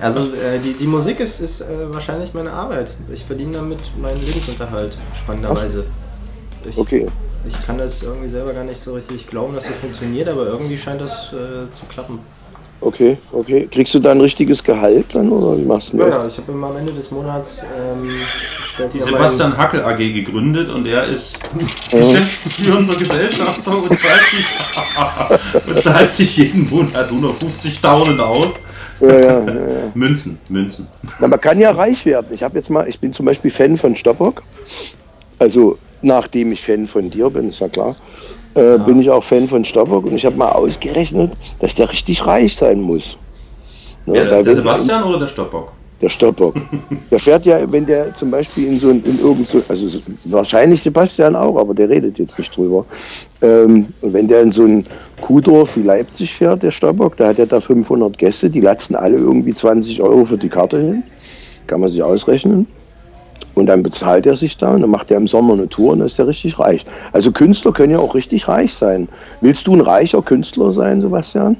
[0.00, 2.92] Also äh, die, die Musik ist, ist äh, wahrscheinlich meine Arbeit.
[3.12, 5.84] Ich verdiene damit meinen Lebensunterhalt, spannenderweise.
[6.68, 7.06] Ich, Okay.
[7.48, 10.76] Ich kann das irgendwie selber gar nicht so richtig glauben, dass das funktioniert, aber irgendwie
[10.78, 12.18] scheint das äh, zu klappen.
[12.80, 13.66] Okay, okay.
[13.70, 16.14] Kriegst du da ein richtiges Gehalt dann oder wie machst du Ja, das?
[16.16, 18.10] ja, ich habe immer am Ende des Monats ähm,
[18.74, 21.38] stellt Die Sebastian Hackel AG gegründet und er ist
[21.90, 28.58] geschäftsführender Gesellschafter und zahlt sich, und zahlt sich jeden Monat 150.000 aus.
[29.00, 29.54] Ja, ja, ja, ja.
[29.94, 30.86] Münzen, Münzen.
[31.18, 32.26] Na, man kann ja reich werden.
[32.30, 34.42] Ich habe jetzt mal, ich bin zum Beispiel Fan von Stoppock.
[35.38, 37.94] Also nachdem ich Fan von dir bin, ist ja klar,
[38.54, 42.26] äh, bin ich auch Fan von Stoppock und ich habe mal ausgerechnet, dass der richtig
[42.26, 43.18] reich sein muss.
[44.06, 45.72] Ne, Ja, der wenn- Sebastian oder der Stoppock?
[46.02, 46.54] Der Stoppock.
[47.10, 50.82] Der fährt ja, wenn der zum Beispiel in so ein, in irgend so, also wahrscheinlich
[50.82, 52.84] Sebastian auch, aber der redet jetzt nicht drüber.
[53.40, 54.84] Ähm, und wenn der in so ein
[55.22, 59.16] Kuhdorf wie Leipzig fährt, der Stoppock, da hat er da 500 Gäste, die latzen alle
[59.16, 61.02] irgendwie 20 Euro für die Karte hin.
[61.66, 62.66] Kann man sich ausrechnen.
[63.56, 66.00] Und dann bezahlt er sich da und dann macht er im Sommer eine Tour und
[66.00, 66.84] dann ist er richtig reich.
[67.12, 69.08] Also Künstler können ja auch richtig reich sein.
[69.40, 71.56] Willst du ein reicher Künstler sein, Sebastian?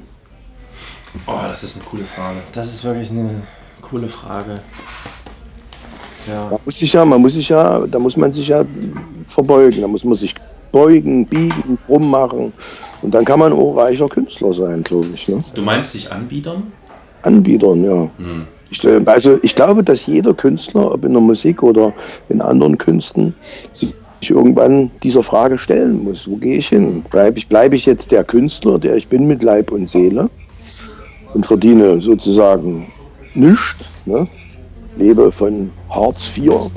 [1.25, 2.37] Oh, das ist eine coole Frage.
[2.53, 3.41] Das ist wirklich eine
[3.81, 4.59] coole Frage.
[6.23, 8.63] Tja, Man muss sich ja, man muss sich ja, da muss man sich ja
[9.25, 10.35] verbeugen, da muss man sich
[10.71, 12.53] beugen, biegen, rummachen
[13.01, 15.27] und dann kann man auch reicher Künstler sein, glaube ich.
[15.29, 15.41] Ne?
[15.55, 16.71] Du meinst dich anbiedern?
[17.23, 18.09] Anbietern, ja.
[18.69, 21.93] Ich, äh, also ich glaube, dass jeder Künstler, ob in der Musik oder
[22.29, 23.33] in anderen Künsten,
[23.73, 23.93] sich
[24.31, 26.27] irgendwann dieser Frage stellen muss.
[26.27, 27.03] Wo gehe ich hin?
[27.09, 30.29] Bleibe ich, bleibe ich jetzt der Künstler, der ich bin mit Leib und Seele
[31.33, 32.87] und verdiene sozusagen
[33.35, 34.27] nichts, ne?
[34.97, 36.71] lebe von Hartz IV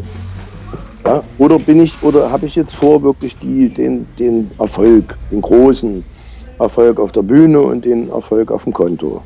[1.05, 5.41] ja, oder bin ich, oder habe ich jetzt vor, wirklich die, den, den Erfolg, den
[5.41, 6.05] großen
[6.59, 9.23] Erfolg auf der Bühne und den Erfolg auf dem Konto?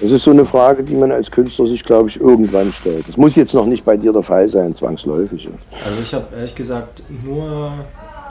[0.00, 3.08] Das ist so eine Frage, die man als Künstler sich, glaube ich, irgendwann stellt.
[3.08, 5.48] Das muss jetzt noch nicht bei dir der Fall sein, zwangsläufig.
[5.84, 7.72] also ich habe ehrlich gesagt nur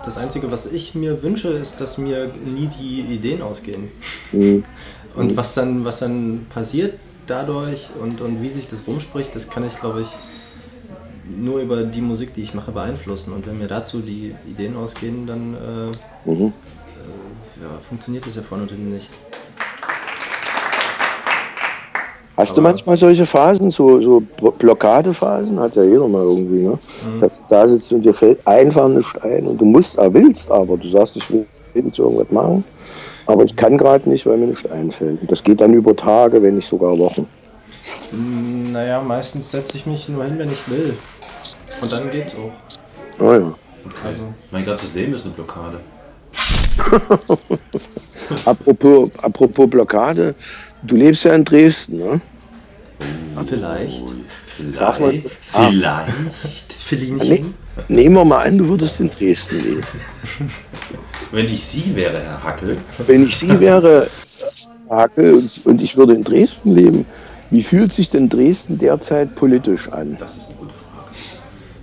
[0.05, 3.89] das Einzige, was ich mir wünsche, ist, dass mir nie die Ideen ausgehen.
[4.31, 4.63] Mhm.
[5.15, 6.93] Und was dann, was dann passiert
[7.25, 10.07] dadurch und, und wie sich das rumspricht, das kann ich, glaube ich,
[11.27, 13.33] nur über die Musik, die ich mache, beeinflussen.
[13.33, 16.53] Und wenn mir dazu die Ideen ausgehen, dann äh, Mhm.
[17.61, 19.09] ja, funktioniert das ja vorne und hinten nicht.
[22.37, 25.59] Hast du Aber- manchmal solche Phasen, so, so Blo- Blockadephasen?
[25.59, 26.77] Hat ja jeder mal irgendwie, ne?
[27.05, 27.19] Mhm.
[27.19, 30.49] Dass du da sitzt und dir fällt einfach nicht ein und du musst, ah, willst
[30.51, 30.77] aber.
[30.77, 32.63] Du sagst, ich will jetzt irgendwas machen,
[33.25, 35.19] aber ich kann gerade nicht, weil mir nicht einfällt.
[35.21, 37.27] Und das geht dann über Tage, wenn nicht sogar Wochen.
[38.11, 40.95] Mm, Naja, meistens setze ich mich nur hin, wenn ich will.
[41.81, 43.23] Und dann geht's auch.
[43.25, 43.55] Ah, ja.
[44.05, 44.21] Also,
[44.51, 45.79] Mein ganzes Leben ist eine Blockade.
[48.45, 50.35] apropos, apropos Blockade,
[50.83, 52.21] du lebst ja in Dresden, ne?
[53.47, 54.03] vielleicht.
[54.79, 55.25] Darf man Vielleicht.
[55.25, 55.67] das- Ah.
[55.69, 56.73] Vielleicht.
[56.79, 57.53] Filinchen.
[57.89, 59.83] Nehmen wir mal an, du würdest in Dresden leben.
[61.31, 62.77] Wenn ich Sie wäre, Herr Hackel.
[63.05, 64.07] Wenn ich Sie wäre,
[64.89, 67.05] Hake, und, und ich würde in Dresden leben,
[67.51, 70.17] wie fühlt sich denn Dresden derzeit politisch an?
[70.19, 71.15] Das ist eine gute Frage.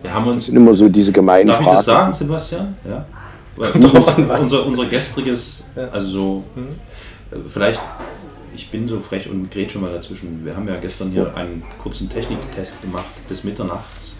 [0.02, 0.34] Wir haben uns.
[0.36, 1.76] Das sind immer so diese gemeinen Darf ich Fragen.
[1.76, 2.76] das sagen, Sebastian?
[2.88, 3.06] Ja.
[3.56, 3.70] Weil
[4.40, 6.44] unser, unser gestriges, also so,
[7.30, 7.80] äh, vielleicht,
[8.54, 10.44] ich bin so frech und grätsche mal dazwischen.
[10.44, 14.16] Wir haben ja gestern hier einen kurzen Techniktest gemacht bis Mitternachts.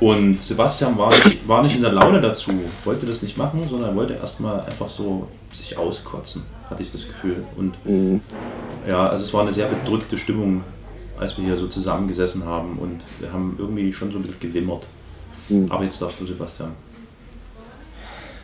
[0.00, 2.52] Und Sebastian war nicht, war nicht in der Laune dazu,
[2.84, 7.06] wollte das nicht machen, sondern er wollte erstmal einfach so sich auskotzen, hatte ich das
[7.06, 7.44] Gefühl.
[7.56, 8.20] Und Mhm.
[8.86, 10.64] ja, also es war eine sehr bedrückte Stimmung,
[11.18, 14.88] als wir hier so zusammengesessen haben und wir haben irgendwie schon so ein bisschen gewimmert.
[15.48, 15.70] Mhm.
[15.70, 16.72] Aber jetzt darfst du, Sebastian.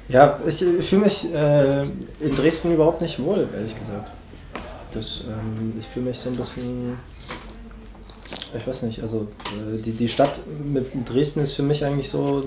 [0.09, 1.80] Ja, ich, ich fühle mich äh,
[2.20, 4.11] in Dresden überhaupt nicht wohl, ehrlich gesagt.
[4.93, 6.99] Das, ähm, ich fühle mich so ein bisschen.
[8.57, 12.45] Ich weiß nicht, also äh, die, die Stadt mit Dresden ist für mich eigentlich so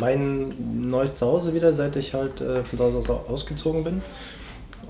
[0.00, 4.02] mein neues Zuhause wieder, seit ich halt äh, von zu Hause aus ausgezogen bin.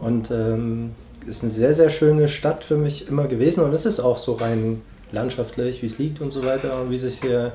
[0.00, 0.92] Und ähm,
[1.26, 4.34] ist eine sehr, sehr schöne Stadt für mich immer gewesen und es ist auch so
[4.34, 7.52] rein landschaftlich, wie es liegt und so weiter und wie sich hier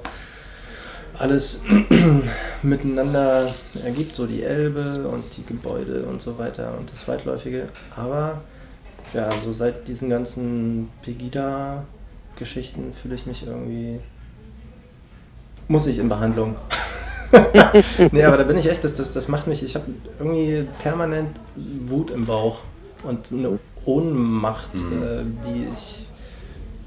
[1.18, 1.64] alles
[2.64, 3.53] miteinander
[3.84, 7.68] ergibt, so die Elbe und die Gebäude und so weiter und das Weitläufige.
[7.95, 8.41] Aber
[9.14, 13.99] ja, so seit diesen ganzen Pegida-Geschichten fühle ich mich irgendwie.
[15.68, 16.55] Muss ich in Behandlung.
[18.12, 19.86] nee, aber da bin ich echt, das, das, das macht mich, ich habe
[20.18, 21.30] irgendwie permanent
[21.86, 22.60] Wut im Bauch
[23.03, 25.03] und eine Ohnmacht, Mhm.
[25.03, 26.05] äh, die ich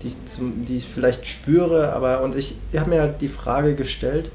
[0.02, 3.74] die ich, zum, die ich vielleicht spüre, aber und ich habe mir halt die Frage
[3.76, 4.32] gestellt,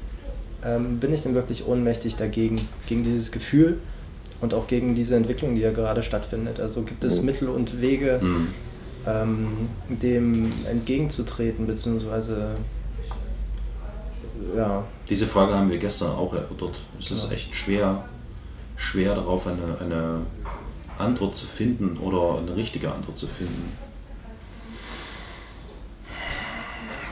[0.64, 3.78] ähm, bin ich denn wirklich ohnmächtig dagegen, gegen dieses Gefühl
[4.40, 6.60] und auch gegen diese Entwicklung, die ja gerade stattfindet?
[6.60, 7.26] Also gibt es Mhm.
[7.26, 8.48] Mittel und Wege, Mhm.
[9.06, 9.48] ähm,
[9.88, 12.56] dem entgegenzutreten, beziehungsweise
[14.56, 16.72] ja, Diese Frage haben wir gestern auch erörtert.
[16.98, 17.32] Es ist Ja.
[17.32, 18.04] echt schwer,
[18.76, 20.20] schwer darauf eine, eine
[20.98, 23.72] Antwort zu finden oder eine richtige Antwort zu finden.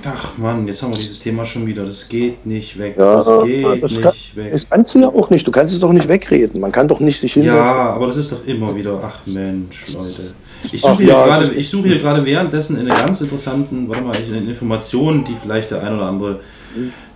[0.08, 1.84] Ach Mann, jetzt haben wir dieses Thema schon wieder.
[1.84, 2.94] Das geht nicht weg.
[2.96, 4.52] Ja, das geht das nicht kann- weg.
[4.52, 5.46] Das kannst du ja auch nicht.
[5.46, 6.60] Du kannst es doch nicht wegreden.
[6.60, 7.56] Man kann doch nicht sich hinsetzen.
[7.56, 9.00] Ja, aber das ist doch immer wieder.
[9.02, 10.32] Ach Mensch, Leute.
[10.72, 14.02] Ich suche hier, ja, gerade, das- ich suche hier gerade währenddessen eine ganz interessanten, warte
[14.02, 16.40] mal, eine Information, die vielleicht der ein oder andere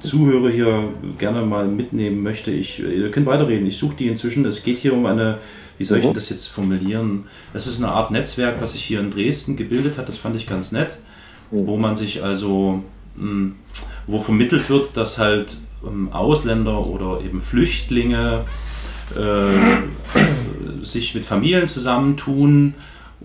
[0.01, 0.89] Zuhörer hier
[1.19, 2.51] gerne mal mitnehmen möchte.
[2.51, 3.67] Ich, ihr könnt weiterreden.
[3.67, 4.45] Ich suche die inzwischen.
[4.47, 5.39] Es geht hier um eine,
[5.79, 6.15] wie soll ich Mhm.
[6.15, 7.27] das jetzt formulieren?
[7.53, 10.09] Es ist eine Art Netzwerk, was sich hier in Dresden gebildet hat.
[10.09, 10.97] Das fand ich ganz nett.
[11.51, 12.83] Wo man sich also,
[13.17, 13.53] mh,
[14.07, 18.45] wo vermittelt wird, dass halt ähm, Ausländer oder eben Flüchtlinge
[19.17, 22.75] äh, sich mit Familien zusammentun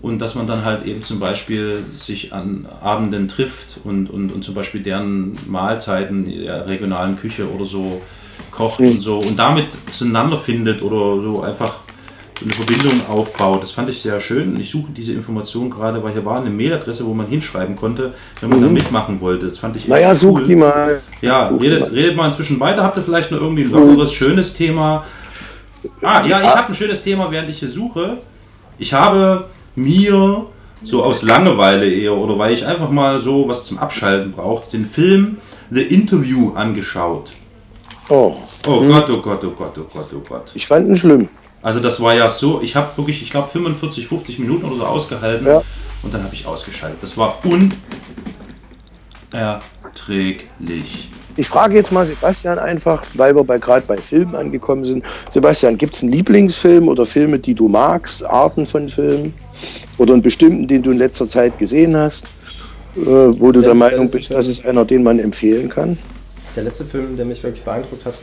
[0.02, 4.44] und dass man dann halt eben zum Beispiel sich an Abenden trifft und, und, und
[4.44, 8.02] zum Beispiel deren Mahlzeiten in der regionalen Küche oder so
[8.50, 11.80] kocht und so und damit zueinander findet oder so einfach
[12.42, 13.62] eine Verbindung aufbaut.
[13.62, 14.58] Das fand ich sehr schön.
[14.60, 18.50] Ich suche diese Information gerade, weil hier war eine Mailadresse, wo man hinschreiben konnte, wenn
[18.50, 19.46] man da mitmachen wollte.
[19.46, 20.46] Das fand ich echt Naja, such cool.
[20.46, 21.00] die mal.
[21.22, 21.90] Ja, Such redet, mal.
[21.90, 22.82] redet mal inzwischen weiter.
[22.82, 25.04] Habt ihr vielleicht noch irgendwie ein lockeres, schönes Thema?
[26.02, 28.18] Ah, ja, ich habe ein schönes Thema, während ich hier suche.
[28.78, 30.46] Ich habe mir
[30.84, 34.84] so aus Langeweile eher oder weil ich einfach mal so was zum Abschalten brauchte, den
[34.86, 35.38] Film
[35.70, 37.32] The Interview angeschaut.
[38.08, 40.50] Oh, Oh Gott, oh Gott, oh Gott, oh Gott, oh Gott.
[40.54, 41.28] ich fand ihn schlimm.
[41.66, 44.84] Also das war ja so, ich habe wirklich, ich glaube 45, 50 Minuten oder so
[44.84, 45.62] ausgehalten Ja.
[46.04, 46.98] und dann habe ich ausgeschaltet.
[47.02, 47.40] Das war
[49.32, 51.10] unerträglich.
[51.36, 55.04] Ich frage jetzt mal Sebastian einfach, weil wir bei, gerade bei Filmen angekommen sind.
[55.30, 59.34] Sebastian, gibt es einen Lieblingsfilm oder Filme, die du magst, Arten von Filmen?
[59.98, 62.26] Oder einen bestimmten, den du in letzter Zeit gesehen hast,
[62.96, 64.38] äh, wo du Der- der Meinung bist, Film.
[64.38, 65.98] das ist einer, den man empfehlen kann?
[66.54, 68.14] Der letzte Film, der mich wirklich beeindruckt hat,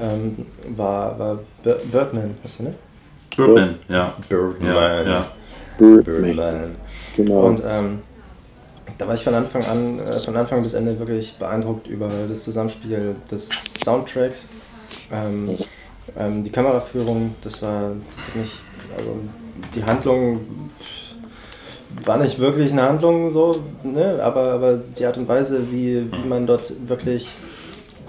[0.00, 2.74] ähm, war, war Bir- Birdman, weißt du, ne?
[3.36, 4.14] Birdman, ja.
[4.28, 4.68] Birdman.
[4.74, 5.26] Ja, ja.
[5.78, 6.70] Birdman.
[7.16, 7.46] Genau.
[7.46, 7.98] Und ähm,
[8.98, 12.44] da war ich von Anfang an, äh, von Anfang bis Ende wirklich beeindruckt über das
[12.44, 13.48] Zusammenspiel des
[13.84, 14.44] Soundtracks.
[15.12, 15.56] Ähm,
[16.18, 18.52] ähm, die Kameraführung, das war, das hat mich,
[18.96, 19.16] also
[19.74, 20.40] die Handlung
[22.04, 24.20] war nicht wirklich eine Handlung so, ne?
[24.22, 27.28] aber, aber die Art und Weise, wie, wie man dort wirklich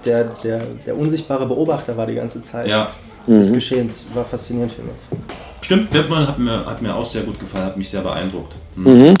[0.04, 2.90] der, der, der unsichtbare Beobachter war die ganze Zeit ja.
[3.26, 4.94] des Geschehens, war faszinierend für mich.
[5.60, 8.54] Stimmt, Birdman hat mir, hat mir auch sehr gut gefallen, hat mich sehr beeindruckt.
[8.74, 8.84] Hm.
[8.84, 9.14] Mhm.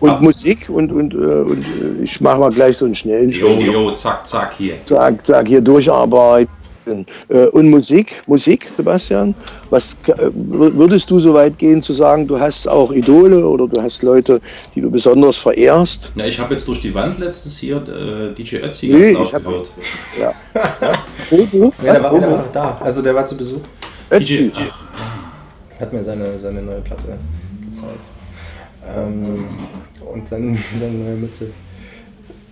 [0.00, 0.18] Und Ah.
[0.20, 3.90] Musik und, und, äh, und äh, ich mache mal gleich so einen schnellen Jo, jo,
[3.92, 4.74] zack, zack, hier.
[4.84, 6.59] Zack, zack, hier durcharbeiten.
[6.86, 9.34] Äh, Und Musik, Musik, Sebastian,
[9.68, 13.80] was äh, würdest du so weit gehen zu sagen, du hast auch Idole oder du
[13.82, 14.40] hast Leute,
[14.74, 16.10] die du besonders verehrst?
[16.16, 19.26] Ja, ich habe jetzt durch die Wand letztens hier äh, DJ Ötzi ganz Nee, laut
[19.26, 19.70] ich hab- gehört.
[20.18, 20.34] Ja.
[21.30, 21.72] Wo, wo?
[21.84, 22.32] Ja, der war, der wo?
[22.34, 23.60] war da, also der war zu Besuch.
[24.10, 24.50] Ötzi.
[25.78, 27.16] hat mir seine, seine neue Platte
[27.68, 28.00] gezeigt.
[28.96, 29.44] Ähm,
[30.12, 31.50] und dann seine neue Mitte.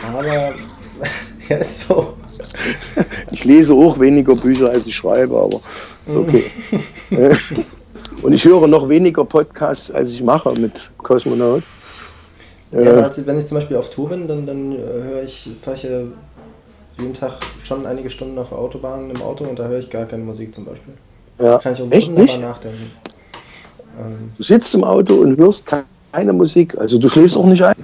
[0.03, 0.25] Aber
[1.49, 2.17] ja, ist so.
[3.31, 5.61] Ich lese auch weniger Bücher, als ich schreibe, aber
[6.07, 6.53] ist okay.
[7.11, 7.37] Äh,
[8.23, 11.65] Und ich höre noch weniger Podcasts, als ich mache mit Kosmonaut.
[12.71, 15.23] Ja, Äh, aber als, wenn ich zum Beispiel auf Tour bin, dann, dann äh, höre
[15.23, 16.03] ich, fahre ich ja
[16.99, 20.07] jeden Tag schon einige Stunden auf der Autobahn im Auto und da höre ich gar
[20.07, 20.95] keine Musik zum Beispiel.
[21.39, 21.59] Ja.
[21.59, 22.41] Kann ich auch Echt nicht?
[22.41, 22.91] nachdenken.
[23.99, 27.75] Ähm, Du sitzt im Auto und hörst keine Musik, also du schläfst auch nicht ein.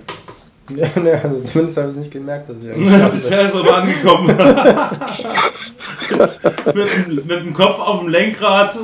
[0.71, 3.77] ja, ne, also zumindest habe ich es nicht gemerkt, dass ich eigentlich Bisher ist er
[3.77, 4.37] angekommen.
[6.67, 8.77] mit, dem- mit dem Kopf auf dem Lenkrad.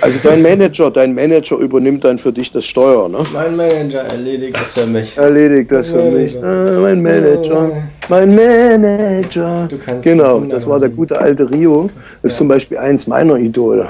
[0.00, 3.18] Also dein Manager, dein Manager übernimmt dann für dich das Steuer, ne?
[3.32, 5.16] Mein Manager erledigt das für mich.
[5.16, 6.36] Erledigt das für mich.
[6.42, 7.70] Ah, mein Manager,
[8.08, 9.66] mein Manager.
[9.68, 11.90] Du kannst Genau, das war der gute alte Rio.
[12.22, 13.88] Das ist zum Beispiel eins meiner Idole.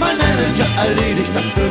[0.00, 1.67] Mein Manager erledigt das für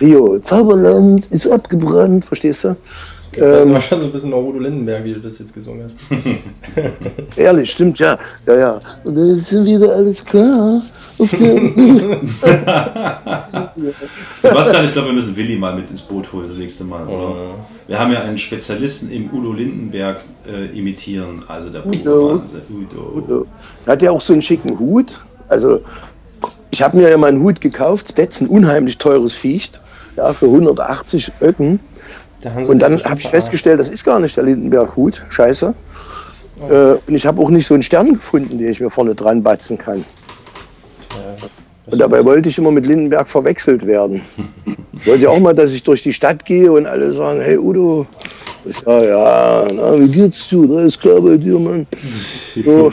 [0.00, 2.76] Rio, Zauberland ist abgebrannt, verstehst du?
[3.36, 5.96] Das Ähm, war schon so ein bisschen Udo Lindenberg, wie du das jetzt gesungen hast.
[7.36, 8.16] Ehrlich, stimmt, ja.
[8.46, 8.80] Ja, ja.
[9.02, 10.80] Und dann ist wieder alles klar.
[14.38, 17.54] Sebastian, ich glaube, wir müssen Willi mal mit ins Boot holen das nächste Mal, oder?
[17.86, 22.38] Wir haben ja einen Spezialisten im Udo Lindenberg äh, imitieren, also der Udo.
[22.40, 22.62] Wahnsinn.
[23.14, 23.46] Udo.
[23.86, 25.20] Hat ja auch so einen schicken Hut.
[25.48, 25.80] Also,
[26.70, 28.08] ich habe mir ja mal einen Hut gekauft.
[28.10, 29.70] Stetson, unheimlich teures Viech.
[30.16, 31.80] Ja, für 180 Öcken.
[32.40, 35.22] Da Und dann habe ich festgestellt, das ist gar nicht der Lindenberg-Hut.
[35.30, 35.74] Scheiße.
[36.68, 39.42] Äh, und ich habe auch nicht so einen Stern gefunden, den ich mir vorne dran
[39.42, 40.04] batzen kann.
[41.86, 44.22] Und dabei wollte ich immer mit Lindenberg verwechselt werden.
[45.00, 47.58] Ich wollte ja auch mal, dass ich durch die Stadt gehe und alle sagen, hey
[47.58, 48.06] Udo,
[48.64, 50.60] ich sag, ja, na, wie geht's dir?
[50.70, 51.86] Alles klar bei dir, Mann?
[52.64, 52.90] So.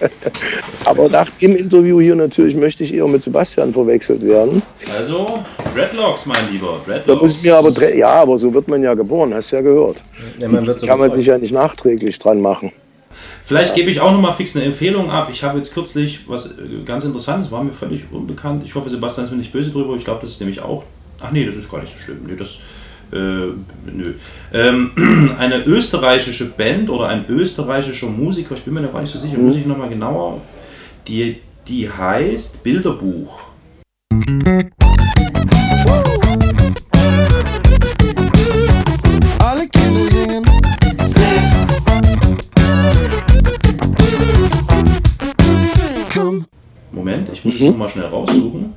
[0.84, 4.62] Aber nach dem Interview hier natürlich möchte ich eher mit Sebastian verwechselt werden.
[4.96, 5.44] Also,
[5.74, 7.22] Dreadlocks, mein Lieber, Da Dreadlocks.
[7.22, 9.96] muss ich mir aber, ja, aber so wird man ja geboren, hast ja gehört.
[10.38, 12.72] Ja, man wird so Kann man sich ja nicht nachträglich dran machen.
[13.42, 15.28] Vielleicht gebe ich auch nochmal fix eine Empfehlung ab.
[15.32, 18.62] Ich habe jetzt kürzlich was äh, ganz Interessantes, war mir völlig unbekannt.
[18.64, 19.96] Ich hoffe, Sebastian ist mir nicht böse drüber.
[19.96, 20.84] Ich glaube, das ist nämlich auch.
[21.20, 22.20] Ach nee, das ist gar nicht so schlimm.
[22.26, 22.58] Nee, das.
[23.10, 24.14] Äh, nö.
[24.52, 29.18] Ähm, eine österreichische Band oder ein österreichischer Musiker, ich bin mir da gar nicht so
[29.18, 30.42] sicher, muss ich nochmal genauer.
[31.06, 33.40] Die, die heißt Bilderbuch.
[39.38, 40.44] Alle Kinder singen.
[46.90, 48.74] Moment, ich muss es nochmal schnell raussuchen.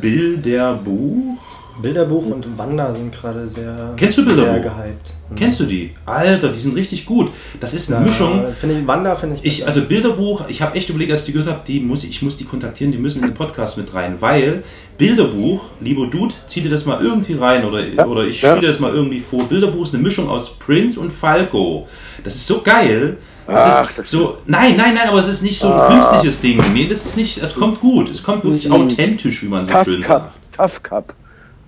[0.00, 1.53] Bilderbuch.
[1.82, 4.62] Bilderbuch und Wanda sind gerade sehr, Kennst du sehr Bilderbuch?
[4.76, 5.12] gehypt.
[5.36, 5.90] Kennst du die?
[6.06, 7.32] Alter, die sind richtig gut.
[7.60, 8.44] Das ist eine Mischung.
[8.44, 11.26] Äh, Finde ich, Wanda finde ich, Ich, also Bilderbuch, ich habe echt überlegt, als ich
[11.26, 13.76] die gehört habe, die muss, ich ich muss die kontaktieren, die müssen in den Podcast
[13.76, 14.62] mit rein, weil
[14.98, 18.50] Bilderbuch, lieber Dude, zieh dir das mal irgendwie rein oder, oder ich ja.
[18.50, 19.44] spiele dir das mal irgendwie vor.
[19.44, 21.88] Bilderbuch ist eine Mischung aus Prince und Falco.
[22.22, 23.16] Das ist so geil.
[23.46, 26.40] Das Ach, ist das so, nein, nein, nein, aber es ist nicht so ein künstliches
[26.40, 26.62] Ding.
[26.72, 28.08] Nee, das ist nicht, es kommt gut.
[28.08, 30.32] Es kommt wirklich authentisch, wie man so Tough schön Cup.
[30.56, 30.56] sagt.
[30.56, 31.14] Tough Cup.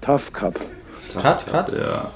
[0.06, 0.54] Tough Cup.
[1.20, 1.72] Cut, cut.
[1.72, 2.10] Ja.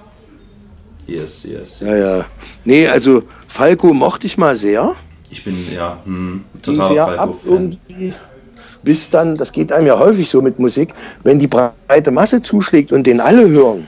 [1.06, 1.80] Yes, yes.
[1.80, 2.24] Ja, ja.
[2.64, 4.94] Nee, also Falco mochte ich mal sehr.
[5.28, 7.52] Ich bin, ja, hm, ging totaler sehr ab Falco-Fan.
[7.88, 8.14] irgendwie.
[8.82, 12.92] Bis dann, das geht einem ja häufig so mit Musik, wenn die breite Masse zuschlägt
[12.92, 13.86] und den alle hören,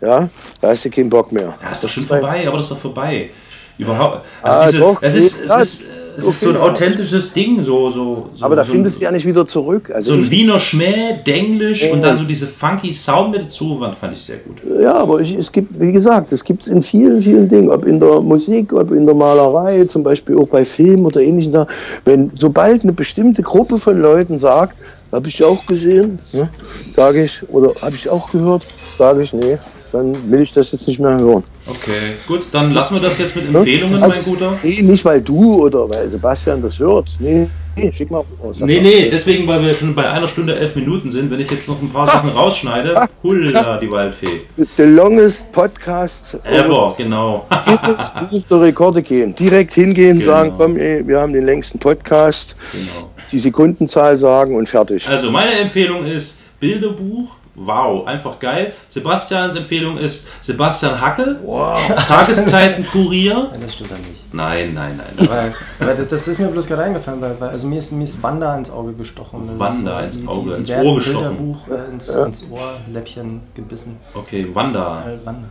[0.00, 0.28] ja,
[0.60, 1.54] da hast du keinen Bock mehr.
[1.62, 3.30] Ja, ist doch schon vorbei, aber das ist doch vorbei.
[3.78, 4.24] Überhaupt.
[4.42, 5.82] Ah, Also diese, doch, es ist, es ist,
[6.16, 6.70] es ist so ein okay.
[6.70, 9.90] authentisches Ding, so, so, so Aber da so findest du ja nicht wieder zurück.
[9.94, 12.08] Also so ein Wiener Schmäh, Denglisch und Ja.
[12.08, 14.56] dann so diese funky Sound mit dazu, fand fand ich sehr gut.
[14.82, 17.84] ja, aber ich, es gibt, wie gesagt, es gibt es in vielen, vielen Dingen, ob
[17.86, 21.70] in der Musik, ob in der Malerei, zum Beispiel auch bei Film oder ähnlichen Sachen.
[22.04, 24.76] Wenn sobald eine bestimmte Gruppe von Leuten sagt,
[25.12, 26.48] habe ich auch gesehen, ne,
[26.94, 28.66] sage ich, oder habe ich auch gehört,
[28.98, 29.58] sage ich, nee,
[29.92, 31.44] dann will ich das jetzt nicht mehr hören.
[31.66, 34.58] Okay, gut, dann lassen wir das jetzt mit Empfehlungen, Also, mein Guter.
[34.62, 37.10] Nee, nicht weil du oder weil Sebastian das hört.
[37.18, 38.60] Nee, nee schick mal raus.
[38.60, 41.68] Nee, nee, deswegen, weil wir schon bei einer Stunde elf Minuten sind, wenn ich jetzt
[41.68, 44.42] noch ein paar Sachen rausschneide, hulla, die Waldfee.
[44.76, 47.46] The longest podcast Ever, genau.
[47.50, 49.34] Auf der Rekorde gehen.
[49.34, 50.32] Direkt hingehen, Genau.
[50.32, 53.10] sagen, komm, ey, wir haben den längsten Podcast, genau.
[53.30, 55.06] die Sekundenzahl sagen und fertig.
[55.08, 57.36] Also meine Empfehlung ist Bilderbuch.
[57.54, 58.72] Wow, einfach geil.
[58.88, 61.38] Sebastians Empfehlung ist Sebastian Hackel.
[61.44, 61.78] Wow.
[62.08, 63.48] Tageszeitenkurier.
[63.50, 64.32] Nein, das stimmt dann nicht.
[64.34, 65.28] Nein, nein, nein.
[65.28, 68.04] Weil, weil das, das ist mir bloß gerade eingefallen, weil, weil also mir ist, mir
[68.04, 69.58] ist Wanda ins Auge gestochen.
[69.58, 71.36] Wanda ins die- Auge, die, die ins Ohr gestochen.
[71.36, 73.96] Bilderbuch äh, ins, ins Ohr, Läppchen gebissen.
[74.14, 75.04] Okay, Wanda.
[75.06, 75.48] Äh, Wanda.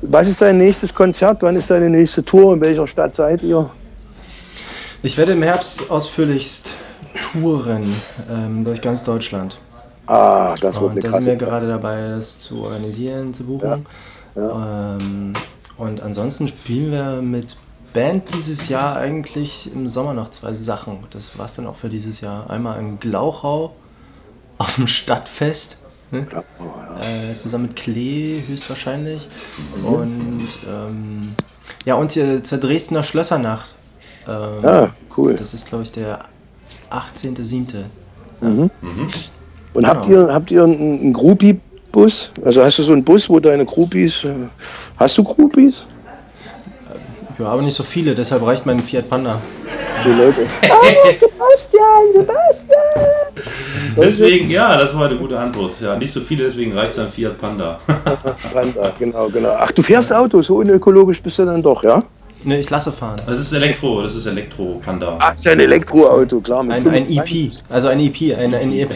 [0.00, 1.38] Was ist dein nächstes Konzert?
[1.42, 2.54] Wann ist deine nächste Tour?
[2.54, 3.68] In welcher Stadt seid ihr?
[5.02, 6.70] Ich werde im Herbst ausführlichst
[7.32, 7.94] touren
[8.30, 9.58] ähm, durch ganz Deutschland.
[10.06, 13.86] Ah, das wird Und eine da sind wir gerade dabei, das zu organisieren, zu buchen.
[14.36, 15.32] Ähm,
[15.76, 17.56] und ansonsten spielen wir mit
[17.92, 20.98] Band dieses Jahr eigentlich im Sommer noch zwei Sachen.
[21.10, 22.48] Das war es dann auch für dieses Jahr.
[22.50, 23.74] Einmal in Glauchau
[24.58, 25.78] auf dem Stadtfest.
[26.10, 26.26] Ne?
[27.00, 29.28] Äh, zusammen mit Klee höchstwahrscheinlich.
[29.82, 31.34] Und ähm,
[31.84, 33.74] ja, und hier zur Dresdner Schlössernacht.
[34.28, 35.34] Ähm, Ja, cool.
[35.34, 36.24] Das ist, glaube ich, der
[36.90, 37.84] 18.07.
[39.76, 40.28] Und habt genau.
[40.28, 42.30] ihr, habt ihr einen, einen Groupie-Bus?
[42.44, 44.24] Also hast du so einen Bus, wo deine Groupies.
[44.24, 44.34] äh,
[44.98, 45.86] Hast du Groupies?
[47.38, 49.38] Ja, aber nicht so viele, deshalb reicht mein Fiat Panda.
[50.02, 50.46] Die Leute.
[50.62, 50.76] Ah,
[51.20, 53.44] Sebastian, Sebastian!
[53.96, 55.74] Deswegen, ja, das war eine gute Antwort.
[55.80, 57.78] Ja, nicht so viele, deswegen reicht es an Fiat Panda.
[58.52, 59.54] Panda, genau, genau.
[59.58, 62.02] Ach, du fährst Auto, so unökologisch bist du dann doch, ja?
[62.46, 63.20] Ne, ich lasse fahren.
[63.26, 65.16] Das ist Elektro, das ist Elektro-Panda.
[65.18, 66.62] Ach, ist ja ein Elektroauto, klar.
[66.62, 67.18] Mit Ein, ein 25.
[67.18, 68.90] EP, also ein EP, ein, ein EP.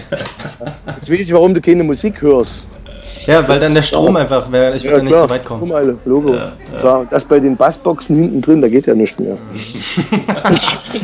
[0.86, 2.62] Jetzt weiß ich, warum du keine Musik hörst.
[3.26, 5.61] Ja, weil dann der Strom einfach wäre, ich würde dann nicht so weit kommen.
[5.61, 6.38] Guck mal, Logo.
[6.78, 9.36] Klar, das bei den Bassboxen hinten drin, da geht ja nichts mehr.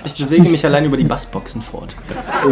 [0.04, 1.94] Ich bewege mich allein über die Bassboxen fort.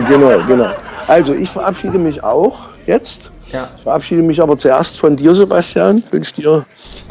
[0.09, 0.71] Genau, genau.
[1.07, 3.31] Also, ich verabschiede mich auch jetzt.
[3.53, 3.69] Ja.
[3.77, 6.03] Ich verabschiede mich aber zuerst von dir, Sebastian.
[6.11, 6.67] Wünsche dir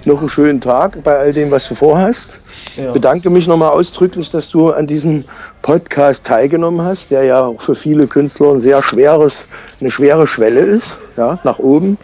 [0.05, 2.39] noch einen schönen Tag bei all dem, was du vorhast.
[2.77, 2.91] Ja.
[2.91, 5.23] Bedanke mich nochmal ausdrücklich, dass du an diesem
[5.61, 9.47] Podcast teilgenommen hast, der ja auch für viele Künstler ein sehr schweres,
[9.79, 11.97] eine schwere Schwelle ist, ja, nach oben.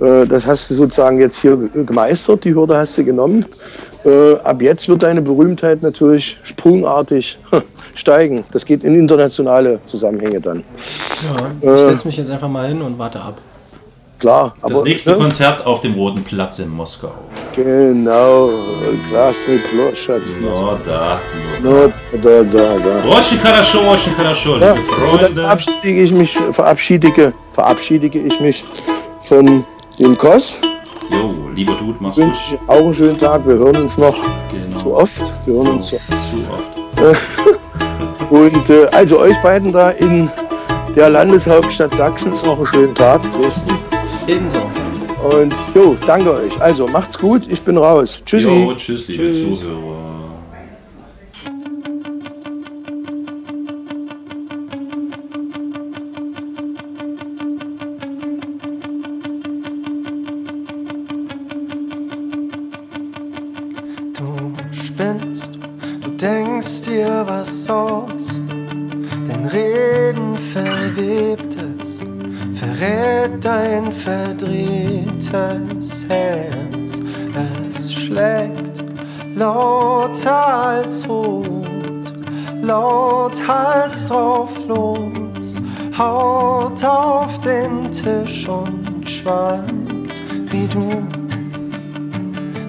[0.00, 3.44] Äh, Das hast du sozusagen jetzt hier gemeistert, die Hürde hast du genommen.
[4.04, 7.38] Äh, Ab jetzt wird deine Berühmtheit natürlich sprungartig
[7.94, 8.44] steigen.
[8.52, 10.64] Das geht in internationale Zusammenhänge dann.
[11.30, 11.46] Ja,
[11.86, 13.36] ich setze mich jetzt einfach mal hin und warte ab
[14.23, 15.15] Klar, Das aber nächste ne?
[15.17, 17.11] Konzert auf dem Roten Platz in Moskau.
[17.55, 18.49] genau,
[19.09, 19.59] Glasny
[19.95, 20.23] Schatz.
[20.41, 21.17] No, da.
[21.63, 21.89] No,
[22.21, 23.09] da, da, da.
[23.17, 25.41] Очень хорошо, очень хорошо, Ja, liebe und dann Freunde.
[25.41, 28.65] verabschiede ich mich, verabschiede, verabschiede ich mich
[29.21, 29.63] von
[29.99, 30.59] dem Kos
[31.09, 32.59] Jo, lieber Dude, mach's Wünsche gut.
[32.61, 33.47] ich auch einen schönen Tag.
[33.47, 34.15] Wir hören uns noch
[34.51, 34.77] Genau.
[34.77, 35.21] zu oft.
[35.47, 38.31] Wir hören uns Zu zu oft.
[38.31, 40.29] Und äh, also euch beiden da in
[40.95, 43.79] der Landeshauptstadt Sachsens noch einen schönen Tag, Dresden.
[44.26, 44.58] Ebenso.
[45.22, 46.60] Und jo, danke euch.
[46.60, 48.22] Also macht's gut, ich bin raus.
[48.24, 48.46] Tschüssi.
[48.46, 49.94] Jo, tschüss, liebe Zuhörer.
[64.14, 65.58] Du spinnst,
[66.00, 68.28] du denkst dir was aus,
[69.26, 71.98] dein Reden verwebt es,
[72.58, 75.28] verrät dein verdrehtes
[76.08, 77.02] Herz.
[77.70, 78.82] Es schlägt
[79.34, 81.66] lauter als rot,
[82.62, 85.60] laut Hals drauf los,
[85.98, 90.88] haut auf den Tisch und schweigt wie du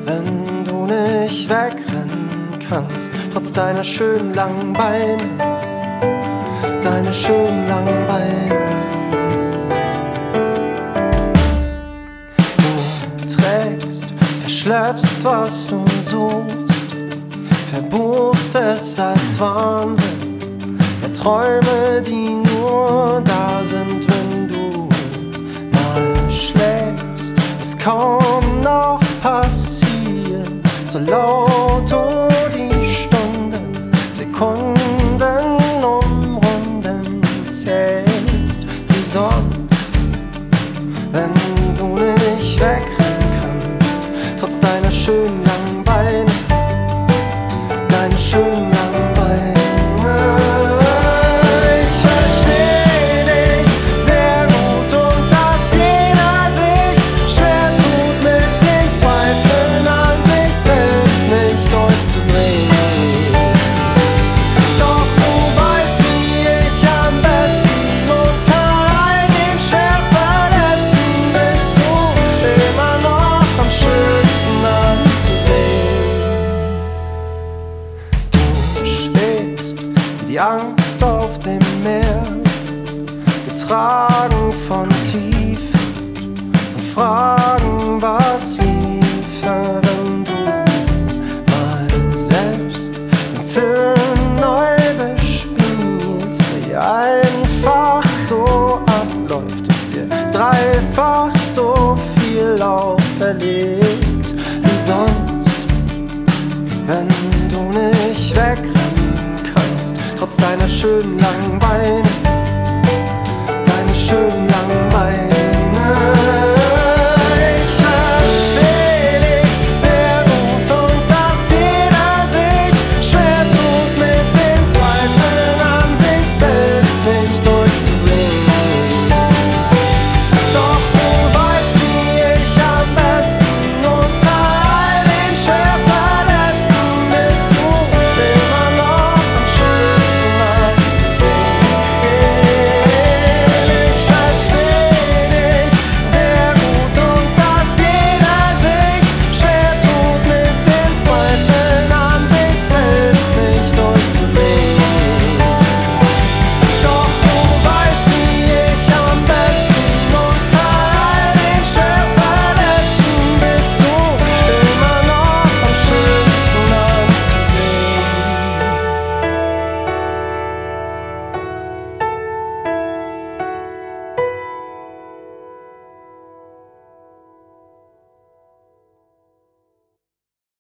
[0.06, 5.18] wenn du nicht wegrennen kannst, trotz deiner schönen langen Beine,
[6.82, 8.75] deine schönen langen Beine.
[14.66, 16.96] Verschleppst, was du suchst,
[17.72, 20.40] verbuchst es als Wahnsinn,
[21.04, 24.90] der Träume, die nur da sind, wenn du
[25.72, 30.50] mal schläfst, es kaum noch passiert,
[30.86, 34.85] so laut du die Stunden, Sekunden
[45.06, 45.45] trotz
[83.66, 90.32] getragen von Tiefen und Fragen, was liefer, wenn du.
[91.52, 102.62] Mal selbst den Film neu bespielst, der einfach so abläuft und dir dreifach so viel
[102.62, 104.36] auferlegt.
[104.62, 105.50] Wie sonst,
[106.86, 107.08] wenn
[107.50, 111.15] du nicht wegrennen kannst, trotz deiner schönen